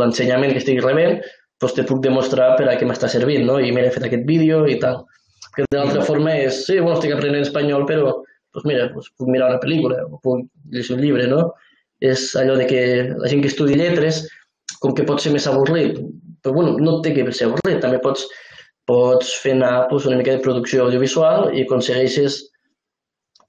[0.00, 1.20] l'ensenyament que estic rebent,
[1.62, 3.58] doncs te puc demostrar per a què m'està servint, no?
[3.58, 5.02] I mira, he fet aquest vídeo i tal.
[5.56, 8.12] Que de l'altra forma és, sí, bueno, estic aprenent espanyol, però,
[8.54, 11.48] doncs mira, doncs puc mirar una pel·lícula, o puc llegir un llibre, no?
[12.04, 14.22] És allò de que la gent que estudi lletres,
[14.82, 15.98] com que pot ser més avorrit,
[16.44, 18.28] però bueno, no té que ser avorrit, també pots,
[18.86, 22.38] pots fer anar doncs, una mica de producció audiovisual i aconsegueixes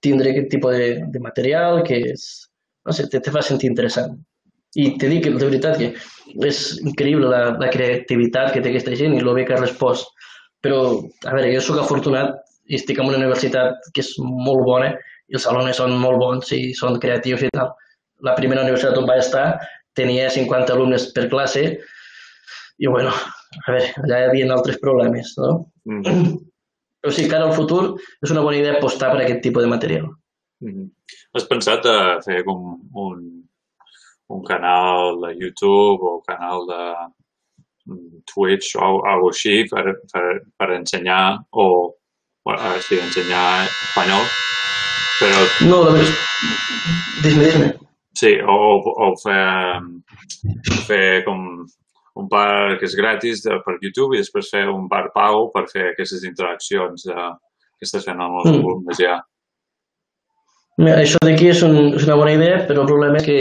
[0.05, 2.25] tindre aquest tipus de, de material que és,
[2.87, 4.17] no sé, te, te fa sentir interessant.
[4.77, 9.15] I te dic, de veritat, que és increïble la, la creativitat que té aquesta gent
[9.17, 10.11] i el bé que ha respost.
[10.63, 10.79] Però,
[11.25, 12.35] a veure, jo sóc afortunat
[12.69, 14.91] i estic en una universitat que és molt bona
[15.29, 17.71] i els alumnes són molt bons i són creatius i tal.
[18.25, 19.45] La primera universitat on vaig estar
[19.97, 25.51] tenia 50 alumnes per classe i, bueno, a veure, allà hi havia altres problemes, no?
[25.89, 26.37] Mm.
[26.99, 27.83] Però sí, cara al futur
[28.21, 30.09] és una bona idea apostar per aquest tipus de material.
[30.61, 30.89] Mm -hmm.
[31.33, 33.19] Has pensat a fer com un,
[34.27, 36.83] un canal de YouTube o canal de
[38.33, 40.25] Twitch o algo així per, per,
[40.57, 41.95] per ensenyar o
[42.45, 44.25] bueno, sí, ensenyar espanyol
[45.19, 46.15] però No, la veritat...
[47.23, 47.69] Dis-me, dis-me.
[48.15, 48.57] sí, o,
[49.05, 49.81] o fer,
[50.87, 51.65] fer com
[52.15, 55.67] un part que és gratis de, per YouTube i després fer un part pago per
[55.71, 57.27] fer aquestes interaccions de,
[57.77, 58.63] que estàs fent amb els Mm.
[58.63, 59.19] alumnes ja.
[60.79, 63.39] Mira, això d'aquí és, un, és una bona idea, però el problema és que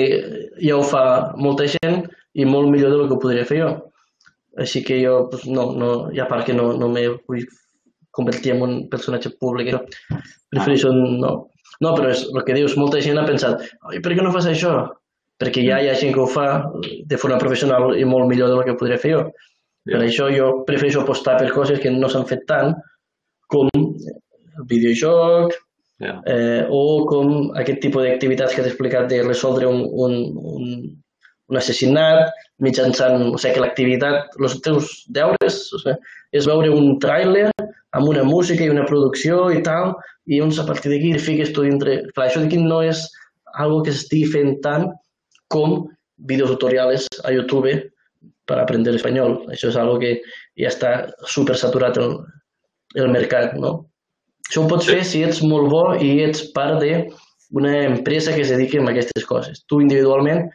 [0.58, 3.68] ja ho fa molta gent i molt millor del que ho podria fer jo.
[4.58, 7.44] Així que jo, doncs, no, no, i a part que no, no me vull
[8.10, 10.18] convertir en un personatge públic, no.
[10.50, 11.50] prefereixo no.
[11.78, 13.62] No, però és el que dius, molta gent ha pensat,
[14.02, 14.72] per què no fas això?
[15.38, 16.48] Perquè ja hi ha gent que ho fa
[17.06, 19.22] de forma professional i molt millor del que podria fer jo.
[19.88, 22.74] Per això jo prefereixo apostar per coses que no s'han fet tant,
[23.48, 25.56] com el videojoc,
[25.98, 26.20] Yeah.
[26.30, 30.68] eh, o com aquest tipus d'activitats que t'he explicat de resoldre un, un, un,
[31.50, 32.28] un assassinat
[32.62, 35.96] mitjançant, o sigui, que l'activitat, els teus deures, o sigui,
[36.38, 37.48] és veure un tràiler
[37.98, 39.96] amb una música i una producció i tal,
[40.30, 41.98] i llavors a partir d'aquí fiques tu dintre...
[42.12, 43.02] Clar, això d'aquí no és
[43.58, 44.86] algo que s'estigui fent tant
[45.52, 45.86] com
[46.30, 47.74] videotutorials a YouTube
[48.48, 49.42] per aprendre espanyol.
[49.52, 50.16] Això és algo que
[50.58, 50.92] ja està
[51.28, 52.16] super saturat el,
[52.96, 53.88] el mercat, no?
[54.48, 54.94] Això ho pots Sí.
[54.96, 59.26] fer si ets molt bo i ets part d'una empresa que es dediqui a aquestes
[59.28, 59.64] coses.
[59.68, 60.48] Tu individualment,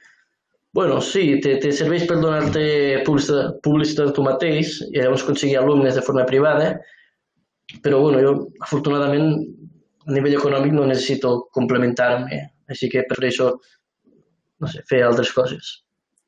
[0.73, 5.93] bueno, sí, te, te serveix per donar-te publicitat, publicitat tu mateix i llavors aconseguir alumnes
[5.93, 6.79] de forma privada,
[7.85, 8.31] però bueno, jo
[8.65, 9.29] afortunadament
[10.07, 12.41] a nivell econòmic no necessito complementar-me,
[12.73, 13.53] així que prefereixo,
[14.61, 15.71] no sé, fer altres coses.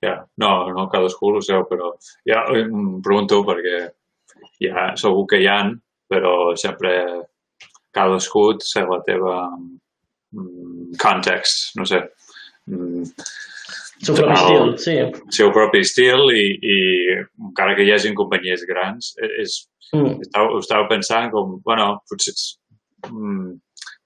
[0.03, 1.93] Ja, no, no, cadascú ho seu, però
[2.29, 3.79] ja em pregunto perquè
[4.61, 5.59] ja segur que hi ha,
[6.11, 6.91] però sempre
[7.95, 12.03] cadascú té la teva mm, context, no sé.
[12.69, 13.05] Mm,
[13.95, 14.93] El seu propi estil, sí.
[14.99, 16.75] el seu propi estil i, i
[17.47, 19.63] encara que hi hagi companyies grans, és,
[19.93, 20.17] Mm.
[20.25, 22.33] estava, ho estava pensant com, bueno, potser,
[23.05, 23.51] mm,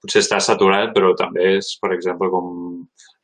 [0.02, 2.50] potser està saturat, però també és, per exemple, com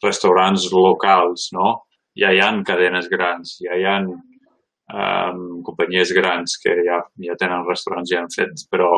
[0.05, 1.82] restaurants locals, no?
[2.16, 7.66] Ja hi ha cadenes grans, ja hi ha um, companyies grans que ja, ja tenen
[7.68, 8.90] restaurants ja han fet, però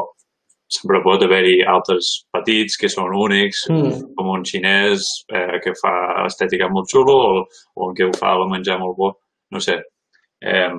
[0.69, 4.15] sempre pot haver-hi altres petits que són únics, Mm.
[4.17, 8.35] com un xinès eh, que fa estètica molt xulo o, o un que ho fa
[8.37, 9.15] el menjar molt bo,
[9.51, 9.79] no sé.
[10.45, 10.75] Eh,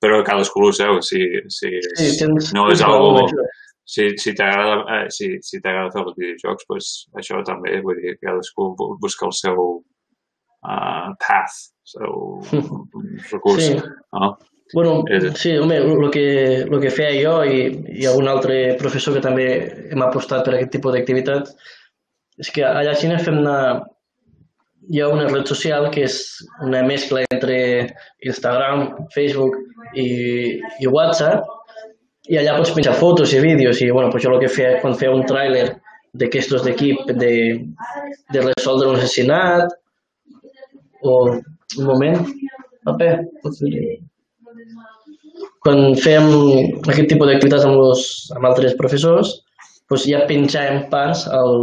[0.00, 1.18] però cadascú ho seu, si,
[1.48, 1.68] si
[1.98, 3.26] Sí, tens, no és algo...
[3.84, 8.70] Si, si t'agrada eh, si, si t'agrada els videojocs, pues, això també, vull dir, cadascú
[8.78, 9.58] bu- busca el seu
[10.62, 12.62] uh, path, el seu
[13.32, 13.76] recurs, Sí.
[14.12, 14.38] no?
[14.74, 15.02] Bueno,
[15.36, 17.58] sí, home, el que, lo que feia jo i,
[18.00, 19.44] i algun altre professor que també
[19.92, 21.52] hem apostat per aquest tipus d'activitats
[22.40, 23.82] és que allà a Xina fem una...
[24.90, 26.14] Hi ha una red social que és
[26.64, 27.58] una mescla entre
[28.26, 28.80] Instagram,
[29.14, 29.54] Facebook
[29.94, 30.06] i,
[30.82, 31.44] i WhatsApp
[32.30, 34.94] i allà pots penjar fotos i vídeos i bueno, pues jo el que feia quan
[34.98, 35.66] feia un tràiler
[36.20, 37.32] d'aquestos d'equip de,
[38.34, 39.72] de resoldre un assassinat
[41.02, 42.20] o un moment,
[43.64, 44.00] dir
[45.62, 46.28] quan fèiem
[46.90, 48.04] aquest tipus d'activitats amb, los,
[48.34, 49.32] amb altres professors,
[49.90, 51.56] doncs ja penjàvem parts al,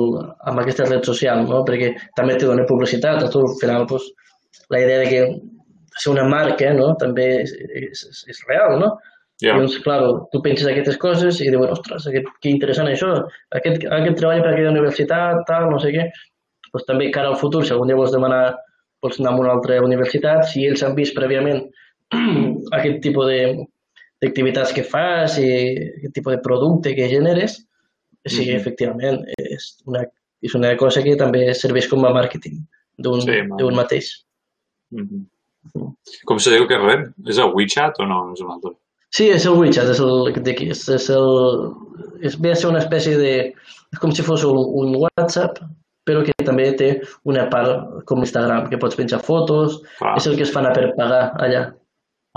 [0.49, 1.64] amb aquesta red social, no?
[1.68, 4.07] perquè també te dona publicitat, a tu al final doncs,
[4.72, 5.22] la idea de que
[5.99, 6.93] ser una marca no?
[7.01, 7.53] també és,
[7.84, 8.93] és, és real, no?
[9.41, 9.99] Ja, Llavors, clar,
[10.33, 13.13] tu penses aquestes coses i dius, ostres, aquest, que interessant això,
[13.55, 16.09] aquest, aquest treball per aquella universitat, tal, no sé què.
[16.73, 18.57] Doncs també cara al futur, si algun dia vols demanar,
[19.01, 21.61] vols anar a una altra universitat, si ells han vist prèviament
[22.77, 23.39] aquest tipus de
[24.19, 27.61] d'activitats que fas i aquest tipus de producte que generes,
[28.27, 28.55] sí, Mhm.
[28.59, 30.03] efectivament, és una,
[30.43, 32.59] és una cosa que també serveix com a màrqueting
[32.99, 33.39] d'un Sí,
[33.71, 34.11] mateix.
[34.91, 35.23] mhm.
[36.25, 37.07] Com se diu que rep?
[37.27, 38.33] És el WeChat o no?
[38.33, 38.71] És un altre?
[39.16, 40.70] Sí, és el WeChat, és el d'aquí.
[40.74, 41.30] És, és el...
[42.22, 43.32] És, ve a ser una espècie de...
[43.89, 45.57] És com si fos un, un WhatsApp,
[46.05, 46.89] però que també té
[47.30, 50.16] una part com Instagram, que pots penjar fotos, Clar.
[50.20, 51.64] és el que es fan a per pagar allà.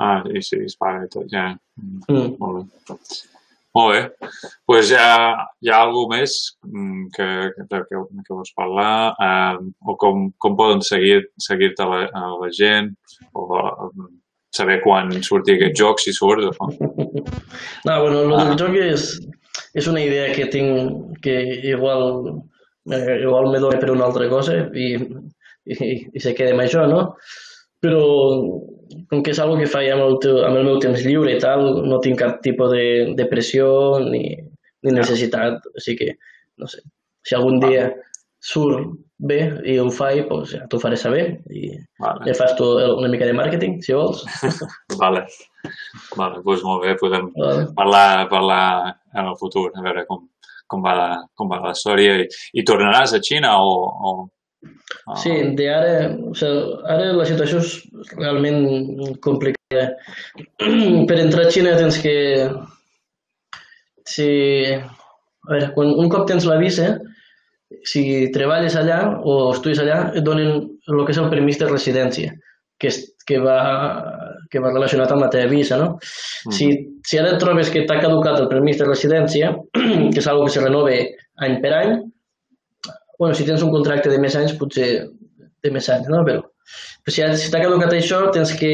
[0.00, 1.50] Ah, i sí, es paga i tot, ja.
[2.08, 2.32] Mm.
[2.40, 2.96] Molt bé.
[3.76, 4.30] Molt bé.
[4.68, 6.34] Pues ha, hi ha alguna més
[6.68, 9.12] mm, que, que, que, que vols parlar?
[9.28, 12.92] Um, o com, com poden seguir- seguir-te la, a la gent?
[13.32, 13.46] O
[14.52, 16.44] saber quan surti aquest joc, si surt?
[16.60, 16.68] O...
[17.86, 18.44] No, bueno, el Ah.
[18.50, 19.06] del joc és,
[19.74, 21.36] és una idea que tinc que
[21.70, 22.42] igual,
[22.92, 24.92] eh, igual me dona per una altra cosa i,
[25.64, 27.16] i, i se queda amb això, no?
[27.82, 28.02] Però
[29.08, 31.40] com que és algo que faig amb el, teu, amb el meu temps lliure i
[31.40, 33.66] tal, no tinc cap tipus de, de pressió
[34.04, 34.36] ni,
[34.84, 36.12] ni necessitat, així que,
[36.60, 36.82] no sé,
[37.24, 37.88] si algun dia
[38.42, 38.90] surt
[39.22, 39.38] bé
[39.70, 41.22] i ho faig, doncs ja t'ho faré saber
[41.54, 41.70] i
[42.02, 42.66] Vale, ja fas tu
[42.96, 44.24] una mica de màrqueting, si vols.
[45.02, 45.22] vale.
[46.18, 47.68] Vale, doncs molt bé, podem Vale.
[47.78, 48.64] parlar, parlar
[49.14, 50.24] en el futur, a veure com,
[50.66, 52.18] com va la, com va la història.
[52.24, 52.26] I,
[52.58, 53.76] i tornaràs a Xina o...
[54.10, 54.14] o,
[54.66, 55.16] o...
[55.22, 57.76] Sí, de ara, o sigui, ara la situació és
[58.16, 59.86] realment complicada.
[61.08, 62.16] Per entrar a Xina tens que...
[64.10, 64.28] Si...
[65.42, 66.92] A veure, quan un cop tens la visa,
[67.88, 72.32] si treballes allà o estudies allà, et donen el que és el permís de residència,
[72.78, 73.58] que, és, que, va,
[74.50, 75.96] que va relacionat amb la teva visa, no?
[76.02, 76.70] Si,
[77.06, 79.52] si ara et trobes que t'ha caducat el permís de residència,
[80.12, 80.94] que és una que se renova
[81.46, 81.96] any per any,
[83.18, 84.88] bueno, si tens un contracte de més anys, potser
[85.62, 86.22] de més anys, no?
[86.26, 86.42] Però,
[87.04, 88.72] però si, si t'ha caducat això, tens que,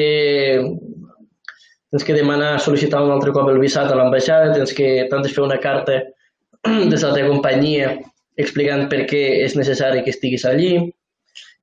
[1.92, 5.32] tens que demanar, sol·licitar un altre cop el visat a l'ambaixada, tens que t'han de
[5.34, 6.00] fer una carta
[6.64, 7.98] des de la teva companyia
[8.38, 10.72] explicant per què és necessari que estiguis allí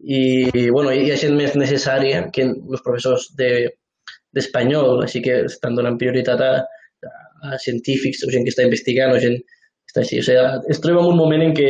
[0.03, 3.69] i, bueno, hi ha gent més necessària que els professors de-
[4.35, 6.53] d'espanyol, així que estan donant prioritat a,
[7.47, 10.19] a científics o gent que està investigant o gent que està així.
[10.19, 11.69] O sigui, es troba en un moment en què,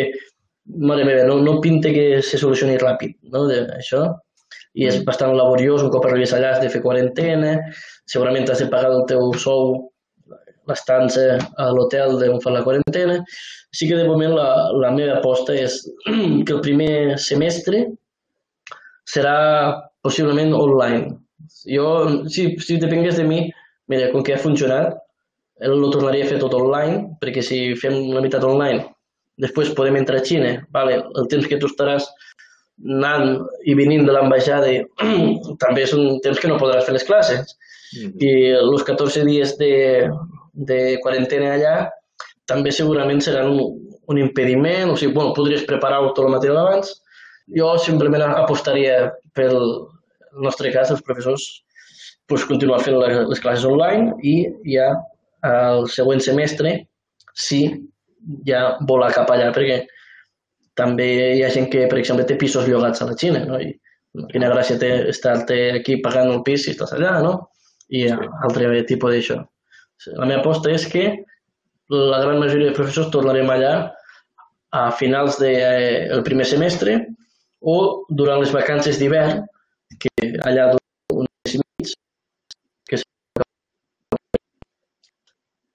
[0.90, 4.08] mare meva, no, no pinta que se solucioni ràpid, no, de, això.
[4.76, 7.54] I és bastant laboriós, un cop arribes allà has de fer quarantena,
[8.12, 9.76] segurament has de pagar el teu sou
[10.70, 11.26] l'estança
[11.58, 13.20] a l'hotel d'on fa la quarantena.
[13.74, 14.48] Així que de moment la,
[14.82, 15.82] la meva aposta és
[16.46, 17.86] que el primer semestre
[19.06, 19.38] serà
[20.06, 21.16] possiblement online.
[21.70, 21.88] Jo,
[22.30, 23.40] si, si depengués de mi,
[23.92, 24.96] mira, com que ha funcionat,
[25.62, 28.84] el- lo tornaria a fer tot online, perquè si fem la meitat online
[29.42, 31.02] després podem entrar a Xina, vale?
[31.20, 32.06] el temps que tu estaràs
[32.88, 34.70] anant i venint de l'ambaixada
[35.64, 37.56] també és un temps que no podràs fer les classes.
[37.96, 38.14] Mm -hmm.
[38.24, 40.10] I els 14 dies de,
[40.56, 41.76] de quarantena allà
[42.50, 43.76] també segurament seran un,
[44.12, 46.94] un impediment, o sigui, bueno, podries preparar-ho tot el material abans.
[47.58, 49.58] Jo simplement apostaria pel
[50.42, 51.46] nostre cas, els professors,
[52.30, 54.36] pues, continuar fent les classes online i
[54.74, 54.92] ja
[55.46, 56.76] el següent semestre
[57.38, 57.62] sí
[58.48, 59.84] ja volar cap allà, perquè
[60.76, 63.60] també hi ha gent que, per exemple, té pisos llogats a la Xina, no?
[63.62, 63.76] I
[64.32, 67.36] quina gràcia té estar-te aquí pagant el pis si estàs allà, no?
[67.92, 68.18] I sí.
[68.48, 69.38] altre tipus d'això.
[70.20, 71.06] La meva aposta és que
[71.90, 73.74] la gran majoria de professors tornarem allà
[74.76, 76.98] a finals del de, eh, primer semestre
[77.62, 79.46] o durant les vacances d'hivern,
[80.02, 80.10] que
[80.50, 81.94] allà d'un mes i mig,
[82.90, 83.00] que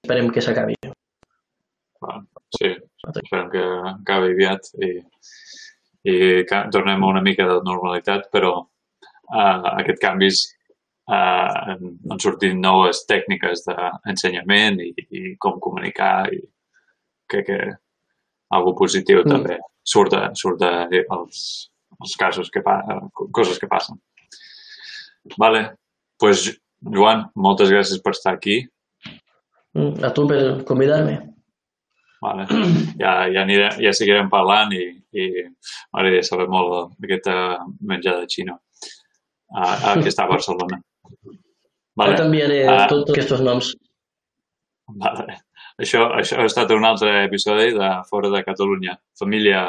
[0.05, 0.75] esperem que s'acabi.
[2.59, 2.69] Sí,
[3.09, 3.65] esperem que
[3.95, 4.91] acabi aviat i,
[6.13, 6.17] i
[6.75, 10.37] tornem a una mica de normalitat, però uh, aquest canvis
[11.11, 16.41] uh, han sortit noves tècniques d'ensenyament i, i com comunicar i
[17.31, 17.61] crec que
[18.57, 19.31] algo positiu mm.
[19.31, 21.43] també surt de, surt de els,
[21.99, 22.63] els casos que
[23.33, 23.99] coses que passen.
[25.39, 25.65] Vale,
[26.19, 26.49] pues
[26.81, 28.63] Joan, moltes gràcies per estar aquí.
[29.77, 31.19] Mm, a tu per convidar-me.
[32.21, 32.47] Vale.
[33.01, 34.83] Ja, ja, aniré, ja seguirem parlant i,
[35.17, 35.27] i
[35.93, 37.35] m'agradaria saber molt d'aquesta
[37.81, 40.81] menjada xina a, a, que està a Barcelona.
[41.99, 42.15] Vale.
[42.15, 43.71] Jo t'enviaré uh, tots aquests noms.
[45.01, 45.39] Vale.
[45.81, 48.97] Això, això ha estat un altre episodi de Fora de Catalunya.
[49.19, 49.65] Família